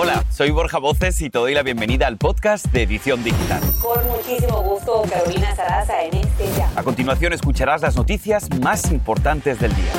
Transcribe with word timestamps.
Hola, 0.00 0.24
soy 0.30 0.52
Borja 0.52 0.78
Voces 0.78 1.20
y 1.22 1.28
te 1.28 1.40
doy 1.40 1.54
la 1.54 1.64
bienvenida 1.64 2.06
al 2.06 2.18
podcast 2.18 2.66
de 2.66 2.84
Edición 2.84 3.24
Digital. 3.24 3.60
Con 3.82 4.06
muchísimo 4.06 4.62
gusto, 4.62 5.02
Carolina 5.10 5.56
Sarasa 5.56 6.04
en 6.04 6.18
este 6.18 6.46
ya. 6.56 6.70
A 6.76 6.84
continuación 6.84 7.32
escucharás 7.32 7.82
las 7.82 7.96
noticias 7.96 8.48
más 8.60 8.92
importantes 8.92 9.58
del 9.58 9.74
día. 9.74 9.92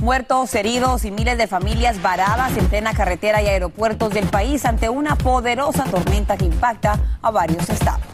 Muertos, 0.00 0.54
heridos 0.54 1.04
y 1.04 1.10
miles 1.10 1.38
de 1.38 1.48
familias 1.48 2.00
varadas 2.00 2.56
en 2.56 2.68
plena 2.68 2.94
carretera 2.94 3.42
y 3.42 3.48
aeropuertos 3.48 4.14
del 4.14 4.28
país 4.28 4.64
ante 4.64 4.88
una 4.88 5.16
poderosa 5.16 5.86
tormenta 5.86 6.36
que 6.36 6.44
impacta 6.44 7.18
a 7.20 7.32
varios 7.32 7.68
estados. 7.68 8.07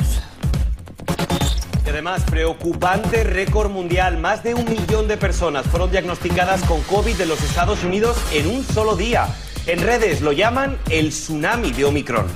Además, 1.95 2.25
preocupante 2.25 3.23
récord 3.23 3.71
mundial. 3.71 4.19
Más 4.19 4.43
de 4.43 4.53
un 4.53 4.69
millón 4.69 5.07
de 5.07 5.17
personas 5.17 5.65
fueron 5.65 5.93
diagnosticadas 5.93 6.61
con 6.65 6.83
COVID 6.83 7.21
en 7.21 7.29
los 7.29 7.41
Estados 7.41 7.85
Unidos 7.85 8.17
en 8.33 8.49
un 8.49 8.65
solo 8.65 8.97
día. 8.97 9.29
En 9.69 9.81
redes 9.81 10.21
lo 10.21 10.33
llaman 10.33 10.77
el 10.91 11.11
tsunami 11.11 11.71
de 11.71 11.85
Omicron. 11.85 12.27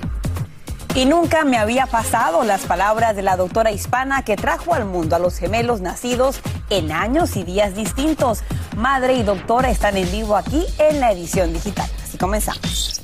Y 0.95 1.07
nunca 1.07 1.45
me 1.45 1.59
había 1.59 1.87
pasado 1.87 2.45
las 2.45 2.67
palabras 2.67 3.17
de 3.17 3.23
la 3.23 3.37
doctora 3.37 3.73
hispana 3.73 4.23
que 4.23 4.37
trajo 4.37 4.75
al 4.75 4.85
mundo 4.85 5.17
a 5.17 5.19
los 5.19 5.39
gemelos 5.39 5.81
nacidos 5.81 6.39
en 6.71 6.93
años 6.93 7.35
y 7.35 7.43
días 7.43 7.75
distintos. 7.75 8.45
Madre 8.77 9.15
y 9.15 9.25
doctora 9.25 9.71
están 9.71 9.97
en 9.97 10.09
vivo 10.13 10.37
aquí 10.37 10.65
en 10.79 11.01
la 11.01 11.11
edición 11.11 11.53
digital. 11.53 11.91
Así 12.05 12.17
comenzamos. 12.17 13.03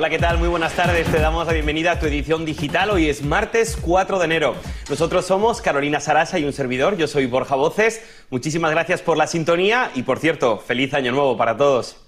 Hola, 0.00 0.08
¿qué 0.08 0.18
tal? 0.18 0.38
Muy 0.38 0.48
buenas 0.48 0.72
tardes. 0.72 1.06
Te 1.12 1.20
damos 1.20 1.46
la 1.46 1.52
bienvenida 1.52 1.92
a 1.92 1.98
tu 1.98 2.06
edición 2.06 2.46
digital. 2.46 2.88
Hoy 2.88 3.10
es 3.10 3.22
martes 3.22 3.76
4 3.78 4.18
de 4.18 4.24
enero. 4.24 4.54
Nosotros 4.88 5.26
somos 5.26 5.60
Carolina 5.60 6.00
Sarasa 6.00 6.38
y 6.38 6.44
un 6.44 6.54
servidor. 6.54 6.96
Yo 6.96 7.06
soy 7.06 7.26
Borja 7.26 7.54
Voces. 7.54 8.00
Muchísimas 8.30 8.70
gracias 8.70 9.02
por 9.02 9.18
la 9.18 9.26
sintonía 9.26 9.90
y, 9.94 10.04
por 10.04 10.18
cierto, 10.18 10.56
feliz 10.56 10.94
año 10.94 11.12
nuevo 11.12 11.36
para 11.36 11.58
todos. 11.58 11.98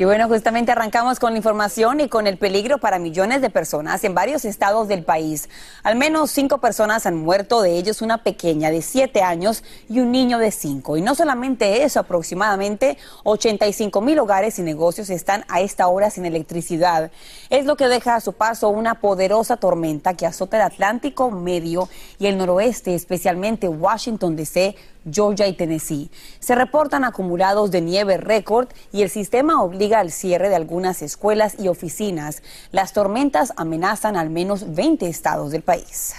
Y 0.00 0.04
bueno, 0.04 0.28
justamente 0.28 0.70
arrancamos 0.70 1.18
con 1.18 1.32
la 1.32 1.38
información 1.38 1.98
y 1.98 2.08
con 2.08 2.28
el 2.28 2.38
peligro 2.38 2.78
para 2.78 3.00
millones 3.00 3.40
de 3.42 3.50
personas 3.50 4.04
en 4.04 4.14
varios 4.14 4.44
estados 4.44 4.86
del 4.86 5.02
país. 5.02 5.48
Al 5.82 5.96
menos 5.96 6.30
cinco 6.30 6.58
personas 6.58 7.04
han 7.04 7.16
muerto, 7.16 7.62
de 7.62 7.76
ellos 7.76 8.00
una 8.00 8.22
pequeña 8.22 8.70
de 8.70 8.80
siete 8.80 9.22
años 9.22 9.64
y 9.88 9.98
un 9.98 10.12
niño 10.12 10.38
de 10.38 10.52
cinco. 10.52 10.96
Y 10.96 11.00
no 11.00 11.16
solamente 11.16 11.82
eso, 11.82 11.98
aproximadamente 11.98 12.96
85 13.24 14.00
mil 14.00 14.20
hogares 14.20 14.60
y 14.60 14.62
negocios 14.62 15.10
están 15.10 15.44
a 15.48 15.62
esta 15.62 15.88
hora 15.88 16.10
sin 16.10 16.26
electricidad. 16.26 17.10
Es 17.50 17.64
lo 17.64 17.76
que 17.76 17.88
deja 17.88 18.14
a 18.14 18.20
su 18.20 18.34
paso 18.34 18.68
una 18.68 19.00
poderosa 19.00 19.56
tormenta 19.56 20.14
que 20.14 20.26
azota 20.26 20.58
el 20.58 20.62
Atlántico 20.62 21.32
medio 21.32 21.88
y 22.20 22.28
el 22.28 22.38
noroeste, 22.38 22.94
especialmente 22.94 23.66
Washington 23.66 24.36
DC, 24.36 24.76
Georgia 25.10 25.46
y 25.46 25.54
Tennessee. 25.54 26.10
Se 26.38 26.54
reportan 26.54 27.04
acumulados 27.04 27.70
de 27.70 27.80
nieve 27.80 28.16
récord 28.16 28.68
y 28.92 29.02
el 29.02 29.10
sistema 29.10 29.62
obliga 29.62 29.87
al 29.94 30.12
cierre 30.12 30.48
de 30.48 30.56
algunas 30.56 31.02
escuelas 31.02 31.56
y 31.58 31.68
oficinas. 31.68 32.42
Las 32.72 32.92
tormentas 32.92 33.52
amenazan 33.56 34.16
al 34.16 34.30
menos 34.30 34.74
20 34.74 35.08
estados 35.08 35.50
del 35.50 35.62
país. 35.62 36.14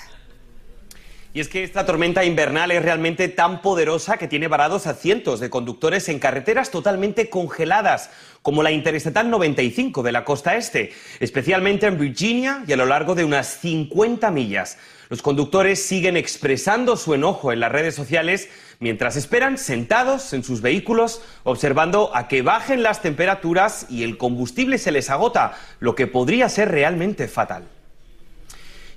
Y 1.39 1.41
es 1.41 1.47
que 1.47 1.63
esta 1.63 1.85
tormenta 1.85 2.25
invernal 2.25 2.69
es 2.69 2.83
realmente 2.83 3.29
tan 3.29 3.61
poderosa 3.61 4.17
que 4.17 4.27
tiene 4.27 4.49
varados 4.49 4.87
a 4.87 4.93
cientos 4.93 5.39
de 5.39 5.49
conductores 5.49 6.09
en 6.09 6.19
carreteras 6.19 6.69
totalmente 6.69 7.29
congeladas, 7.29 8.09
como 8.41 8.61
la 8.61 8.71
Interestatal 8.71 9.29
95 9.29 10.03
de 10.03 10.11
la 10.11 10.25
costa 10.25 10.57
este, 10.57 10.91
especialmente 11.21 11.87
en 11.87 11.97
Virginia 11.97 12.65
y 12.67 12.73
a 12.73 12.75
lo 12.75 12.85
largo 12.85 13.15
de 13.15 13.23
unas 13.23 13.47
50 13.61 14.29
millas. 14.31 14.79
Los 15.07 15.21
conductores 15.21 15.81
siguen 15.81 16.17
expresando 16.17 16.97
su 16.97 17.13
enojo 17.13 17.53
en 17.53 17.61
las 17.61 17.71
redes 17.71 17.95
sociales 17.95 18.49
mientras 18.81 19.15
esperan 19.15 19.57
sentados 19.57 20.33
en 20.33 20.43
sus 20.43 20.59
vehículos 20.59 21.21
observando 21.45 22.13
a 22.13 22.27
que 22.27 22.41
bajen 22.41 22.83
las 22.83 23.01
temperaturas 23.01 23.85
y 23.89 24.03
el 24.03 24.17
combustible 24.17 24.77
se 24.77 24.91
les 24.91 25.09
agota, 25.09 25.53
lo 25.79 25.95
que 25.95 26.05
podría 26.05 26.49
ser 26.49 26.69
realmente 26.69 27.29
fatal. 27.29 27.78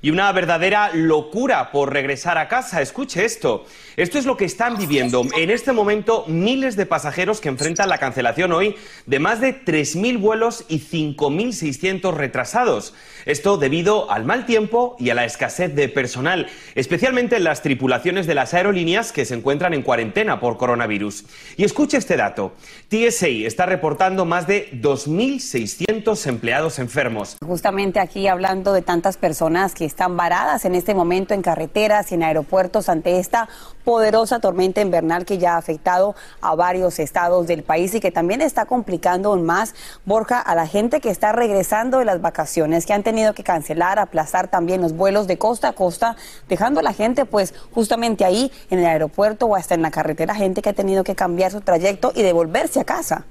Y 0.03 0.11
una 0.11 0.31
verdadera 0.33 0.91
locura 0.93 1.71
por 1.71 1.93
regresar 1.93 2.37
a 2.37 2.49
casa. 2.49 2.83
Escuche 2.83 3.25
esto. 3.25 3.65
Esto 3.97 4.19
es 4.19 4.27
lo 4.27 4.37
que 4.37 4.45
están 4.45 4.77
viviendo 4.77 5.25
en 5.37 5.51
este 5.51 5.73
momento 5.73 6.25
miles 6.27 6.75
de 6.77 6.87
pasajeros 6.87 7.41
que 7.41 7.49
enfrentan 7.49 7.89
la 7.89 7.99
cancelación 7.99 8.53
hoy 8.53 8.75
de 9.07 9.21
más 9.21 9.41
de 9.41 9.65
3.000 9.65 10.19
vuelos 10.19 10.65
y 10.69 10.81
5.600 10.81 12.13
retrasados. 12.13 12.95
Esto 13.27 13.57
debido 13.57 14.11
al 14.11 14.25
mal 14.25 14.47
tiempo 14.47 14.97
y 14.99 15.11
a 15.11 15.15
la 15.15 15.25
escasez 15.25 15.75
de 15.75 15.89
personal, 15.89 16.49
especialmente 16.75 17.37
en 17.37 17.45
las 17.45 17.63
tripulaciones 17.63 18.27
de 18.27 18.35
las 18.35 18.55
aerolíneas 18.55 19.13
que 19.13 19.25
se 19.25 19.35
encuentran 19.35 19.75
en 19.75 19.83
cuarentena 19.83 20.41
por 20.41 20.57
coronavirus. 20.57 21.25
Y 21.57 21.65
escuche 21.65 21.97
este 21.97 22.17
dato. 22.17 22.53
TSA 22.89 23.29
está 23.47 23.67
reportando 23.67 24.25
más 24.25 24.47
de 24.47 24.71
2.600 24.73 26.27
empleados 26.27 26.79
enfermos. 26.79 27.37
Justamente 27.45 28.01
aquí 28.01 28.27
hablando 28.27 28.73
de 28.73 28.83
tantas 28.83 29.17
personas 29.17 29.75
que 29.75 29.85
están 29.85 30.17
varadas 30.17 30.65
en 30.65 30.75
este 30.75 30.95
momento 30.95 31.35
en 31.35 31.43
carreteras 31.43 32.11
y 32.13 32.17
en 32.17 32.23
aeropuertos 32.23 32.89
ante 32.89 33.19
esta 33.19 33.49
poderosa 33.85 34.41
tormenta 34.41 34.81
invernal 34.81 35.25
que 35.25 35.39
ya 35.39 35.55
ha 35.55 35.57
afectado 35.59 36.15
a 36.41 36.55
varios 36.55 36.99
estados 36.99 37.47
del 37.47 37.63
país 37.63 37.95
y 37.95 38.01
que 38.01 38.11
también 38.11 38.41
está 38.41 38.67
complicando 38.67 39.31
aún 39.31 39.45
más, 39.45 39.75
Borja, 40.05 40.41
a 40.41 40.55
la 40.55 40.67
gente 40.67 41.01
que 41.01 41.11
está 41.11 41.33
regresando 41.33 41.99
de 41.99 42.05
las 42.05 42.21
vacaciones, 42.21 42.87
que 42.87 42.93
han 42.93 43.03
tenido 43.03 43.35
que 43.35 43.45
cancelar, 43.45 43.99
aplazar 43.99 44.49
también 44.49 44.81
los 44.81 44.95
vuelos 44.95 45.27
de 45.27 45.39
costa 45.39 45.69
a 45.69 45.73
costa, 45.73 46.17
dejando 46.49 46.81
a 46.81 46.83
la 46.83 46.93
gente 46.93 47.25
pues 47.25 47.55
justamente 47.73 48.25
ahí 48.25 48.53
en 48.71 48.79
el 48.79 48.87
aeropuerto 48.87 49.47
o 49.47 49.57
hasta 49.57 49.75
en 49.75 49.83
la 49.83 49.91
carretera, 49.91 50.35
gente 50.35 50.63
que 50.63 50.71
ha 50.71 50.75
tenido 50.75 51.05
que 51.05 51.15
cambiar 51.15 51.51
su 51.51 51.61
trayecto 51.61 52.13
y 52.15 52.23
devolverse 52.23 52.81
a 52.81 52.85
casa. 52.85 53.25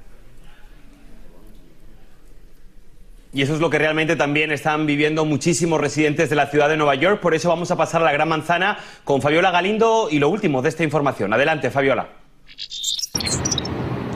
Y 3.34 3.42
eso 3.42 3.54
es 3.54 3.62
lo 3.62 3.70
que 3.70 3.80
realmente 3.80 4.18
también 4.18 4.52
están 4.52 4.86
viviendo 4.86 5.24
muchísimos 5.24 5.80
residentes 5.80 6.30
de 6.30 6.36
la 6.36 6.48
ciudad 6.48 6.68
de 6.68 6.76
Nueva 6.76 6.96
York. 6.96 7.22
Por 7.22 7.34
eso 7.34 7.48
vamos 7.48 7.72
a 7.72 7.78
pasar 7.78 8.02
a 8.02 8.06
la 8.06 8.12
Gran 8.12 8.28
Manzana 8.28 8.78
con 9.06 9.22
Fabiola 9.22 9.52
Galindo 9.52 10.10
y 10.12 10.20
lo 10.20 10.28
último 10.28 10.62
de 10.62 10.68
esta 10.68 10.84
información. 10.84 11.34
Adelante, 11.34 11.72
Fabiola. 11.72 12.10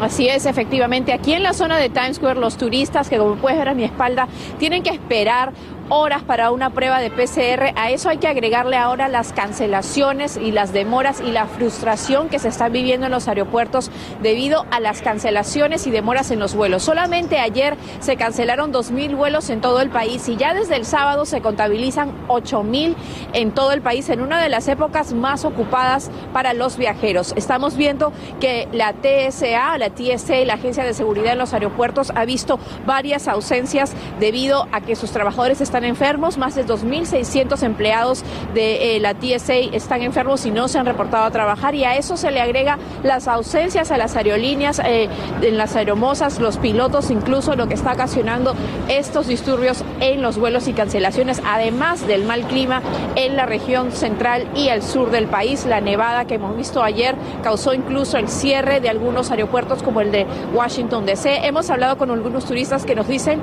Así 0.01 0.27
es, 0.27 0.45
efectivamente. 0.45 1.13
Aquí 1.13 1.31
en 1.31 1.43
la 1.43 1.53
zona 1.53 1.77
de 1.77 1.89
Times 1.89 2.17
Square, 2.17 2.39
los 2.39 2.57
turistas, 2.57 3.09
que 3.09 3.17
como 3.17 3.35
puedes 3.35 3.57
ver 3.57 3.69
a 3.69 3.73
mi 3.73 3.85
espalda, 3.85 4.27
tienen 4.59 4.83
que 4.83 4.89
esperar 4.89 5.53
horas 5.89 6.23
para 6.23 6.51
una 6.51 6.71
prueba 6.71 6.99
de 6.99 7.11
PCR. 7.11 7.73
A 7.75 7.91
eso 7.91 8.09
hay 8.09 8.17
que 8.17 8.27
agregarle 8.27 8.77
ahora 8.77 9.07
las 9.07 9.33
cancelaciones 9.33 10.37
y 10.37 10.51
las 10.51 10.73
demoras 10.73 11.21
y 11.21 11.31
la 11.31 11.47
frustración 11.47 12.29
que 12.29 12.39
se 12.39 12.47
está 12.47 12.69
viviendo 12.69 13.05
en 13.05 13.11
los 13.11 13.27
aeropuertos 13.27 13.91
debido 14.21 14.65
a 14.71 14.79
las 14.79 15.01
cancelaciones 15.01 15.87
y 15.87 15.91
demoras 15.91 16.31
en 16.31 16.39
los 16.39 16.55
vuelos. 16.55 16.83
Solamente 16.83 17.39
ayer 17.39 17.77
se 17.99 18.15
cancelaron 18.15 18.73
2.000 18.73 19.15
vuelos 19.15 19.49
en 19.49 19.61
todo 19.61 19.81
el 19.81 19.89
país 19.89 20.27
y 20.29 20.35
ya 20.35 20.53
desde 20.53 20.75
el 20.75 20.85
sábado 20.85 21.25
se 21.25 21.41
contabilizan 21.41 22.27
8.000 22.27 22.95
en 23.33 23.51
todo 23.51 23.71
el 23.71 23.81
país 23.81 24.09
en 24.09 24.21
una 24.21 24.41
de 24.41 24.49
las 24.49 24.67
épocas 24.67 25.13
más 25.13 25.45
ocupadas 25.45 26.09
para 26.33 26.53
los 26.53 26.77
viajeros. 26.77 27.33
Estamos 27.35 27.77
viendo 27.77 28.11
que 28.39 28.67
la 28.71 28.93
TSA, 28.93 29.77
la 29.77 29.89
TSA, 29.89 30.45
la 30.45 30.55
Agencia 30.55 30.83
de 30.83 30.93
Seguridad 30.93 31.33
en 31.33 31.39
los 31.39 31.53
Aeropuertos, 31.53 32.11
ha 32.15 32.25
visto 32.25 32.59
varias 32.85 33.27
ausencias 33.27 33.93
debido 34.19 34.67
a 34.71 34.81
que 34.81 34.95
sus 34.95 35.11
trabajadores 35.11 35.61
están 35.61 35.74
enfermos. 35.83 36.37
Más 36.37 36.55
de 36.55 36.65
2.600 36.65 37.63
empleados 37.63 38.23
de 38.53 38.95
eh, 38.95 38.99
la 38.99 39.13
TSA 39.13 39.55
están 39.73 40.01
enfermos 40.01 40.45
y 40.45 40.51
no 40.51 40.67
se 40.67 40.77
han 40.77 40.85
reportado 40.85 41.25
a 41.25 41.31
trabajar. 41.31 41.75
Y 41.75 41.83
a 41.83 41.95
eso 41.95 42.17
se 42.17 42.31
le 42.31 42.39
agrega 42.39 42.77
las 43.03 43.27
ausencias 43.27 43.91
a 43.91 43.97
las 43.97 44.15
aerolíneas, 44.15 44.79
eh, 44.79 45.09
en 45.41 45.57
las 45.57 45.75
aeromosas, 45.75 46.39
los 46.39 46.57
pilotos, 46.57 47.11
incluso 47.11 47.55
lo 47.55 47.67
que 47.67 47.73
está 47.73 47.93
ocasionando 47.93 48.55
estos 48.87 49.27
disturbios 49.27 49.83
en 49.99 50.21
los 50.21 50.37
vuelos 50.37 50.67
y 50.67 50.73
cancelaciones, 50.73 51.41
además 51.45 52.07
del 52.07 52.23
mal 52.23 52.43
clima 52.43 52.81
en 53.15 53.35
la 53.35 53.45
región 53.45 53.91
central 53.91 54.47
y 54.55 54.69
el 54.69 54.81
sur 54.83 55.11
del 55.11 55.27
país. 55.27 55.65
La 55.65 55.81
nevada 55.81 56.25
que 56.25 56.35
hemos 56.35 56.55
visto 56.55 56.83
ayer 56.83 57.15
causó 57.43 57.73
incluso 57.73 58.17
el 58.17 58.29
cierre 58.29 58.79
de 58.79 58.89
algunos 58.89 59.31
aeropuertos 59.31 59.83
como 59.83 60.01
el 60.01 60.11
de 60.11 60.25
Washington 60.53 61.05
DC. 61.05 61.45
Hemos 61.45 61.69
hablado 61.69 61.97
con 61.97 62.11
algunos 62.11 62.45
turistas 62.45 62.85
que 62.85 62.95
nos 62.95 63.07
dicen 63.07 63.41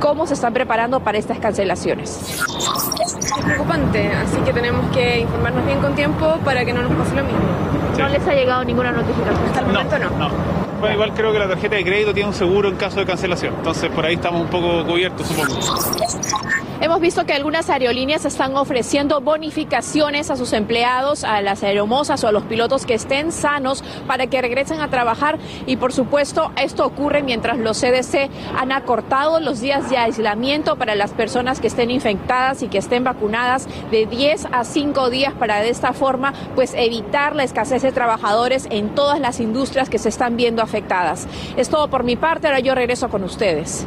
cómo 0.00 0.26
se 0.26 0.34
están 0.34 0.52
preparando 0.52 1.00
para 1.00 1.18
estas 1.18 1.38
cancelaciones. 1.38 1.73
Es 1.74 3.42
preocupante, 3.44 4.08
así 4.12 4.36
que 4.44 4.52
tenemos 4.52 4.88
que 4.92 5.20
informarnos 5.20 5.66
bien 5.66 5.80
con 5.80 5.94
tiempo 5.96 6.38
para 6.44 6.64
que 6.64 6.72
no 6.72 6.82
nos 6.82 6.92
pase 6.92 7.16
lo 7.16 7.24
mismo. 7.24 7.40
¿No 7.98 8.08
les 8.08 8.26
ha 8.26 8.32
llegado 8.32 8.64
ninguna 8.64 8.92
notificación? 8.92 9.46
Hasta 9.46 9.60
el 9.60 9.66
momento 9.66 9.98
no. 9.98 10.53
Bueno, 10.80 10.94
igual 10.94 11.14
creo 11.14 11.32
que 11.32 11.38
la 11.38 11.48
tarjeta 11.48 11.76
de 11.76 11.84
crédito 11.84 12.12
tiene 12.12 12.28
un 12.28 12.34
seguro 12.34 12.68
en 12.68 12.76
caso 12.76 13.00
de 13.00 13.06
cancelación, 13.06 13.54
entonces 13.56 13.90
por 13.90 14.04
ahí 14.04 14.14
estamos 14.14 14.42
un 14.42 14.48
poco 14.48 14.84
cubiertos, 14.84 15.26
supongo. 15.26 15.58
Hemos 16.84 17.00
visto 17.00 17.24
que 17.24 17.32
algunas 17.32 17.70
aerolíneas 17.70 18.26
están 18.26 18.56
ofreciendo 18.56 19.22
bonificaciones 19.22 20.30
a 20.30 20.36
sus 20.36 20.52
empleados, 20.52 21.24
a 21.24 21.40
las 21.40 21.62
aeromosas 21.62 22.22
o 22.24 22.28
a 22.28 22.32
los 22.32 22.42
pilotos 22.42 22.84
que 22.84 22.92
estén 22.92 23.32
sanos 23.32 23.82
para 24.06 24.26
que 24.26 24.42
regresen 24.42 24.80
a 24.80 24.90
trabajar 24.90 25.38
y 25.64 25.76
por 25.76 25.94
supuesto 25.94 26.50
esto 26.60 26.84
ocurre 26.84 27.22
mientras 27.22 27.56
los 27.56 27.80
CDC 27.80 28.28
han 28.54 28.70
acortado 28.70 29.40
los 29.40 29.62
días 29.62 29.88
de 29.88 29.96
aislamiento 29.96 30.76
para 30.76 30.94
las 30.94 31.12
personas 31.12 31.58
que 31.58 31.68
estén 31.68 31.90
infectadas 31.90 32.62
y 32.62 32.68
que 32.68 32.76
estén 32.76 33.02
vacunadas 33.02 33.66
de 33.90 34.04
10 34.04 34.48
a 34.52 34.64
5 34.64 35.08
días 35.08 35.32
para 35.32 35.62
de 35.62 35.70
esta 35.70 35.94
forma 35.94 36.34
pues 36.54 36.74
evitar 36.74 37.34
la 37.34 37.44
escasez 37.44 37.80
de 37.80 37.92
trabajadores 37.92 38.66
en 38.70 38.94
todas 38.94 39.20
las 39.20 39.40
industrias 39.40 39.88
que 39.88 39.98
se 39.98 40.10
están 40.10 40.36
viendo 40.36 40.63
afectadas. 40.64 41.28
Es 41.56 41.68
todo 41.68 41.88
por 41.88 42.02
mi 42.02 42.16
parte, 42.16 42.48
ahora 42.48 42.60
yo 42.60 42.74
regreso 42.74 43.08
con 43.08 43.22
ustedes. 43.22 43.86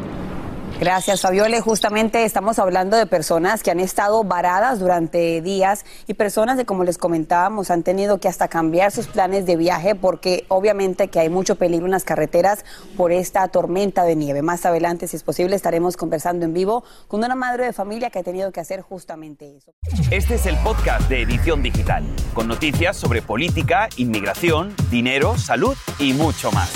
Gracias, 0.80 1.22
Fabiole. 1.22 1.60
Justamente 1.60 2.24
estamos 2.24 2.60
hablando 2.60 2.98
de 2.98 3.08
personas 3.08 3.64
que 3.64 3.72
han 3.72 3.80
estado 3.80 4.24
varadas 4.24 4.80
durante 4.80 5.42
días 5.42 5.86
y 6.06 6.14
personas 6.14 6.56
de, 6.56 6.66
como 6.66 6.84
les 6.84 7.00
comentábamos, 7.00 7.72
han 7.72 7.82
tenido 7.82 8.20
que 8.20 8.28
hasta 8.28 8.48
cambiar 8.48 8.92
sus 8.92 9.08
planes 9.08 9.48
de 9.48 9.56
viaje 9.56 9.96
porque 9.96 10.46
obviamente 10.50 11.08
que 11.08 11.20
hay 11.20 11.30
mucho 11.30 11.56
peligro 11.56 11.86
en 11.86 11.92
las 11.92 12.04
carreteras 12.04 12.64
por 12.96 13.12
esta 13.12 13.48
tormenta 13.48 14.04
de 14.04 14.16
nieve. 14.16 14.44
Más 14.44 14.68
adelante, 14.68 15.08
si 15.08 15.16
es 15.16 15.24
posible, 15.24 15.56
estaremos 15.56 15.98
conversando 15.98 16.46
en 16.46 16.54
vivo 16.54 16.84
con 17.08 17.24
una 17.24 17.36
madre 17.36 17.66
de 17.66 17.74
familia 17.74 18.12
que 18.12 18.20
ha 18.20 18.24
tenido 18.24 18.52
que 18.52 18.60
hacer 18.60 18.82
justamente 18.82 19.58
eso. 19.58 19.74
Este 20.12 20.36
es 20.36 20.46
el 20.46 20.58
podcast 20.58 21.10
de 21.10 21.24
Edición 21.24 21.64
Digital, 21.64 22.04
con 22.36 22.48
noticias 22.48 22.96
sobre 22.96 23.24
política, 23.24 23.90
inmigración, 23.98 24.76
dinero, 24.92 25.40
salud 25.40 25.76
y 25.98 26.14
mucho 26.14 26.52
más. 26.52 26.72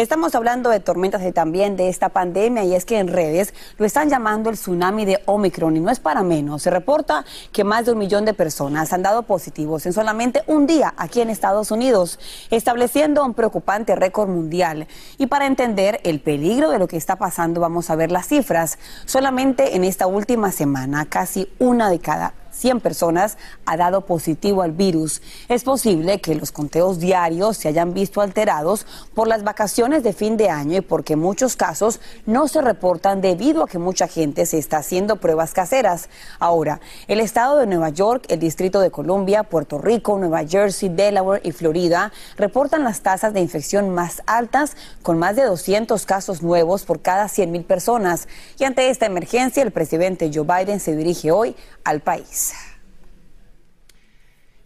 Estamos 0.00 0.34
hablando 0.34 0.70
de 0.70 0.80
tormentas 0.80 1.22
y 1.24 1.30
también 1.30 1.76
de 1.76 1.90
esta 1.90 2.08
pandemia 2.08 2.64
y 2.64 2.74
es 2.74 2.86
que 2.86 2.98
en 2.98 3.06
redes 3.06 3.52
lo 3.76 3.84
están 3.84 4.08
llamando 4.08 4.48
el 4.48 4.56
tsunami 4.56 5.04
de 5.04 5.22
Omicron 5.26 5.76
y 5.76 5.80
no 5.80 5.90
es 5.90 6.00
para 6.00 6.22
menos. 6.22 6.62
Se 6.62 6.70
reporta 6.70 7.26
que 7.52 7.64
más 7.64 7.84
de 7.84 7.92
un 7.92 7.98
millón 7.98 8.24
de 8.24 8.32
personas 8.32 8.94
han 8.94 9.02
dado 9.02 9.24
positivos 9.24 9.84
en 9.84 9.92
solamente 9.92 10.42
un 10.46 10.66
día 10.66 10.94
aquí 10.96 11.20
en 11.20 11.28
Estados 11.28 11.70
Unidos, 11.70 12.18
estableciendo 12.48 13.22
un 13.22 13.34
preocupante 13.34 13.94
récord 13.94 14.30
mundial. 14.30 14.88
Y 15.18 15.26
para 15.26 15.44
entender 15.44 16.00
el 16.02 16.20
peligro 16.20 16.70
de 16.70 16.78
lo 16.78 16.88
que 16.88 16.96
está 16.96 17.16
pasando 17.16 17.60
vamos 17.60 17.90
a 17.90 17.94
ver 17.94 18.10
las 18.10 18.26
cifras. 18.26 18.78
Solamente 19.04 19.76
en 19.76 19.84
esta 19.84 20.06
última 20.06 20.50
semana, 20.50 21.04
casi 21.10 21.52
una 21.58 21.90
de 21.90 21.98
cada 21.98 22.39
100 22.60 22.80
personas 22.80 23.38
ha 23.64 23.76
dado 23.76 24.02
positivo 24.02 24.62
al 24.62 24.72
virus. 24.72 25.22
Es 25.48 25.64
posible 25.64 26.20
que 26.20 26.34
los 26.34 26.52
conteos 26.52 26.98
diarios 26.98 27.56
se 27.56 27.68
hayan 27.68 27.94
visto 27.94 28.20
alterados 28.20 28.86
por 29.14 29.28
las 29.28 29.42
vacaciones 29.42 30.02
de 30.02 30.12
fin 30.12 30.36
de 30.36 30.50
año 30.50 30.76
y 30.76 30.80
porque 30.82 31.16
muchos 31.16 31.56
casos 31.56 32.00
no 32.26 32.48
se 32.48 32.60
reportan 32.60 33.20
debido 33.20 33.62
a 33.62 33.66
que 33.66 33.78
mucha 33.78 34.08
gente 34.08 34.46
se 34.46 34.58
está 34.58 34.78
haciendo 34.78 35.16
pruebas 35.16 35.52
caseras. 35.52 36.08
Ahora, 36.38 36.80
el 37.08 37.20
estado 37.20 37.58
de 37.58 37.66
Nueva 37.66 37.88
York, 37.88 38.26
el 38.28 38.38
Distrito 38.38 38.80
de 38.80 38.90
Columbia, 38.90 39.42
Puerto 39.44 39.78
Rico, 39.78 40.18
Nueva 40.18 40.46
Jersey, 40.46 40.90
Delaware 40.90 41.40
y 41.44 41.52
Florida 41.52 42.12
reportan 42.36 42.84
las 42.84 43.00
tasas 43.00 43.32
de 43.32 43.40
infección 43.40 43.90
más 43.90 44.22
altas 44.26 44.76
con 45.02 45.18
más 45.18 45.36
de 45.36 45.44
200 45.44 46.04
casos 46.04 46.42
nuevos 46.42 46.84
por 46.84 47.00
cada 47.00 47.28
100 47.28 47.50
mil 47.50 47.64
personas. 47.64 48.28
Y 48.58 48.64
ante 48.64 48.90
esta 48.90 49.06
emergencia, 49.06 49.62
el 49.62 49.70
presidente 49.70 50.30
Joe 50.32 50.44
Biden 50.44 50.80
se 50.80 50.94
dirige 50.94 51.30
hoy 51.32 51.56
al 51.84 52.00
país. 52.00 52.49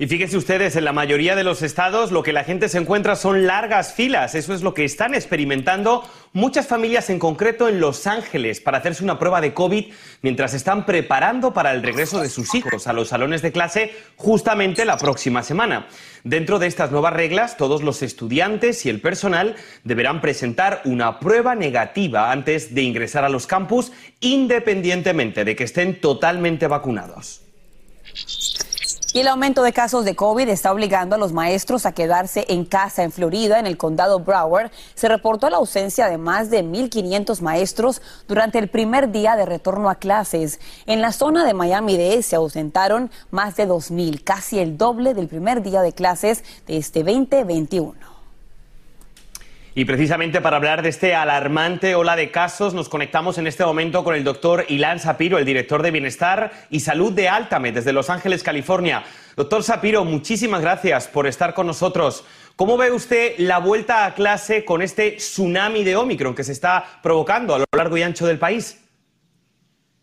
Y 0.04 0.06
fíjense 0.06 0.36
ustedes, 0.36 0.76
en 0.76 0.84
la 0.84 0.92
mayoría 0.92 1.34
de 1.34 1.44
los 1.44 1.62
estados 1.62 2.12
lo 2.12 2.22
que 2.22 2.34
la 2.34 2.44
gente 2.44 2.68
se 2.68 2.76
encuentra 2.76 3.16
son 3.16 3.46
largas 3.46 3.94
filas. 3.94 4.34
Eso 4.34 4.52
es 4.52 4.60
lo 4.60 4.74
que 4.74 4.84
están 4.84 5.14
experimentando 5.14 6.06
muchas 6.34 6.66
familias, 6.66 7.08
en 7.08 7.18
concreto 7.18 7.70
en 7.70 7.80
Los 7.80 8.06
Ángeles, 8.06 8.60
para 8.60 8.76
hacerse 8.76 9.02
una 9.02 9.18
prueba 9.18 9.40
de 9.40 9.54
COVID 9.54 9.94
mientras 10.20 10.52
están 10.52 10.84
preparando 10.84 11.54
para 11.54 11.72
el 11.72 11.82
regreso 11.82 12.20
de 12.20 12.28
sus 12.28 12.54
hijos 12.54 12.86
a 12.86 12.92
los 12.92 13.08
salones 13.08 13.40
de 13.40 13.50
clase 13.50 13.94
justamente 14.16 14.84
la 14.84 14.98
próxima 14.98 15.42
semana. 15.42 15.86
Dentro 16.22 16.58
de 16.58 16.66
estas 16.66 16.90
nuevas 16.90 17.14
reglas, 17.14 17.56
todos 17.56 17.82
los 17.82 18.02
estudiantes 18.02 18.84
y 18.84 18.90
el 18.90 19.00
personal 19.00 19.56
deberán 19.84 20.20
presentar 20.20 20.82
una 20.84 21.18
prueba 21.18 21.54
negativa 21.54 22.30
antes 22.30 22.74
de 22.74 22.82
ingresar 22.82 23.24
a 23.24 23.30
los 23.30 23.46
campus, 23.46 23.90
independientemente 24.20 25.46
de 25.46 25.56
que 25.56 25.64
estén 25.64 25.98
totalmente 25.98 26.66
vacunados. 26.66 27.40
Y 29.14 29.20
el 29.20 29.28
aumento 29.28 29.62
de 29.62 29.72
casos 29.72 30.05
de 30.05 30.16
COVID 30.16 30.49
está 30.49 30.72
obligando 30.72 31.14
a 31.14 31.19
los 31.19 31.32
maestros 31.32 31.87
a 31.87 31.93
quedarse 31.93 32.46
en 32.49 32.64
casa 32.64 33.05
en 33.05 33.12
Florida, 33.12 33.61
en 33.61 33.66
el 33.69 33.76
condado 33.76 34.19
Broward. 34.19 34.72
Se 34.96 35.08
reportó 35.08 35.49
la 35.50 35.58
ausencia 35.58 36.08
de 36.08 36.19
más 36.19 36.50
de 36.50 36.64
1.500 36.64 37.40
maestros 37.40 38.02
durante 38.26 38.58
el 38.58 38.66
primer 38.66 39.12
día 39.12 39.37
de 39.37 39.46
retorno 39.46 39.88
a 39.88 39.94
clases. 39.94 40.58
En 40.87 41.00
la 41.00 41.12
zona 41.12 41.44
de 41.44 41.55
Miami-Dade 41.55 42.25
se 42.25 42.34
ausentaron 42.34 43.08
más 43.31 43.55
de 43.55 43.69
2.000, 43.69 44.25
casi 44.25 44.58
el 44.58 44.76
doble 44.76 45.14
del 45.14 45.28
primer 45.28 45.62
día 45.62 45.81
de 45.81 45.93
clases 45.93 46.43
de 46.67 46.78
este 46.78 47.05
2021. 47.05 48.13
Y 49.76 49.86
precisamente 49.86 50.40
para 50.40 50.56
hablar 50.56 50.82
de 50.82 50.88
este 50.88 51.16
alarmante 51.16 51.96
ola 51.96 52.14
de 52.14 52.30
casos, 52.30 52.74
nos 52.74 52.88
conectamos 52.88 53.38
en 53.38 53.48
este 53.48 53.64
momento 53.64 54.04
con 54.04 54.14
el 54.14 54.22
doctor 54.22 54.64
Ilan 54.68 55.00
Sapiro, 55.00 55.36
el 55.36 55.44
director 55.44 55.82
de 55.82 55.90
Bienestar 55.90 56.52
y 56.70 56.78
Salud 56.78 57.12
de 57.12 57.28
Altame, 57.28 57.72
desde 57.72 57.92
Los 57.92 58.08
Ángeles, 58.08 58.44
California. 58.44 59.02
Doctor 59.34 59.64
Sapiro, 59.64 60.04
muchísimas 60.04 60.60
gracias 60.60 61.08
por 61.08 61.26
estar 61.26 61.54
con 61.54 61.66
nosotros. 61.66 62.24
¿Cómo 62.54 62.76
ve 62.76 62.92
usted 62.92 63.32
la 63.38 63.58
vuelta 63.58 64.06
a 64.06 64.14
clase 64.14 64.64
con 64.64 64.80
este 64.80 65.16
tsunami 65.16 65.82
de 65.82 65.96
Omicron 65.96 66.36
que 66.36 66.44
se 66.44 66.52
está 66.52 66.84
provocando 67.02 67.52
a 67.56 67.58
lo 67.58 67.64
largo 67.76 67.96
y 67.96 68.02
ancho 68.02 68.28
del 68.28 68.38
país? 68.38 68.83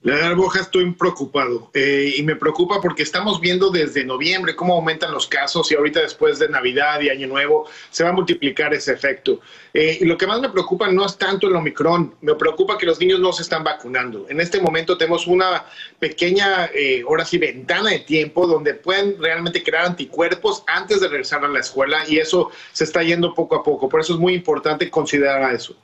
La 0.04 0.16
verdad, 0.16 0.36
Boja, 0.36 0.62
estoy 0.62 0.90
preocupado 0.94 1.70
eh, 1.76 2.16
y 2.18 2.24
me 2.24 2.36
preocupa 2.36 2.82
porque 2.82 3.04
estamos 3.04 3.40
viendo 3.40 3.70
desde 3.70 4.04
noviembre 4.04 4.56
cómo 4.56 4.74
aumentan 4.74 5.12
los 5.12 5.28
casos 5.28 5.72
y 5.72 5.76
ahorita 5.76 6.02
después 6.02 6.40
de 6.40 6.50
Navidad 6.50 7.00
y 7.02 7.10
Año 7.10 7.28
Nuevo 7.28 7.70
se 7.92 8.04
va 8.04 8.10
a 8.10 8.14
multiplicar 8.14 8.74
ese 8.74 8.94
efecto. 8.94 9.42
Eh, 9.76 10.00
y 10.02 10.06
lo 10.06 10.18
que 10.18 10.26
más 10.26 10.42
me 10.42 10.50
preocupa 10.50 10.92
no 10.92 11.06
es 11.06 11.20
tanto 11.20 11.48
el 11.48 11.56
Omicron, 11.56 12.16
me 12.22 12.34
preocupa 12.34 12.80
que 12.80 12.88
los 12.88 13.00
niños 13.00 13.20
no 13.20 13.32
se 13.32 13.44
están 13.44 13.64
vacunando. 13.64 14.26
En 14.28 14.42
este 14.42 14.60
momento 14.60 14.98
tenemos 14.98 15.28
una 15.28 15.66
pequeña, 16.00 16.72
eh, 16.74 17.04
ahora 17.08 17.24
sí, 17.24 17.38
ventana 17.38 17.92
de 17.92 18.00
tiempo 18.00 18.48
donde 18.48 18.74
pueden 18.74 19.22
realmente 19.22 19.62
crear 19.62 19.86
anticuerpos 19.86 20.64
antes 20.66 21.00
de 21.00 21.10
regresar 21.10 21.46
a 21.46 21.48
la 21.48 21.60
escuela 21.60 22.10
y 22.10 22.18
eso 22.18 22.50
se 22.72 22.86
está 22.86 23.04
yendo 23.04 23.36
poco 23.36 23.56
a 23.56 23.64
poco. 23.64 23.88
Por 23.88 24.02
eso 24.02 24.14
es 24.14 24.20
muy 24.20 24.34
importante 24.34 24.90
considerar 24.90 25.54
eso. 25.54 25.76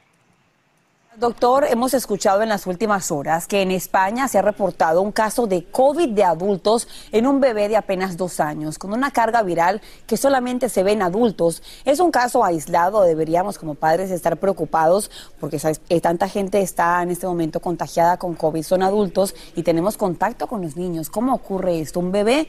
Doctor, 1.19 1.65
hemos 1.67 1.95
escuchado 1.95 2.43
en 2.43 2.49
las 2.49 2.67
últimas 2.67 3.09
horas 3.09 3.47
que 3.47 3.63
en 3.63 3.71
España 3.71 4.27
se 4.27 4.37
ha 4.37 4.43
reportado 4.43 5.01
un 5.01 5.11
caso 5.11 5.47
de 5.47 5.63
COVID 5.63 6.09
de 6.09 6.23
adultos 6.23 6.87
en 7.11 7.25
un 7.25 7.39
bebé 7.39 7.69
de 7.69 7.75
apenas 7.75 8.17
dos 8.17 8.39
años, 8.39 8.77
con 8.77 8.93
una 8.93 9.09
carga 9.09 9.41
viral 9.41 9.81
que 10.05 10.15
solamente 10.15 10.69
se 10.69 10.83
ve 10.83 10.91
en 10.91 11.01
adultos. 11.01 11.63
Es 11.85 11.99
un 11.99 12.11
caso 12.11 12.45
aislado, 12.45 13.01
deberíamos 13.01 13.57
como 13.57 13.73
padres 13.73 14.11
estar 14.11 14.37
preocupados 14.37 15.09
porque 15.39 15.57
¿sabes? 15.57 15.81
tanta 16.03 16.29
gente 16.29 16.61
está 16.61 17.01
en 17.01 17.09
este 17.09 17.25
momento 17.25 17.61
contagiada 17.61 18.17
con 18.17 18.35
COVID, 18.35 18.61
son 18.61 18.83
adultos 18.83 19.33
y 19.55 19.63
tenemos 19.63 19.97
contacto 19.97 20.45
con 20.45 20.61
los 20.61 20.75
niños. 20.75 21.09
¿Cómo 21.09 21.33
ocurre 21.33 21.79
esto? 21.79 21.99
Un 21.99 22.11
bebé 22.11 22.47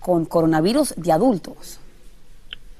con 0.00 0.24
coronavirus 0.24 0.94
de 0.96 1.12
adultos. 1.12 1.80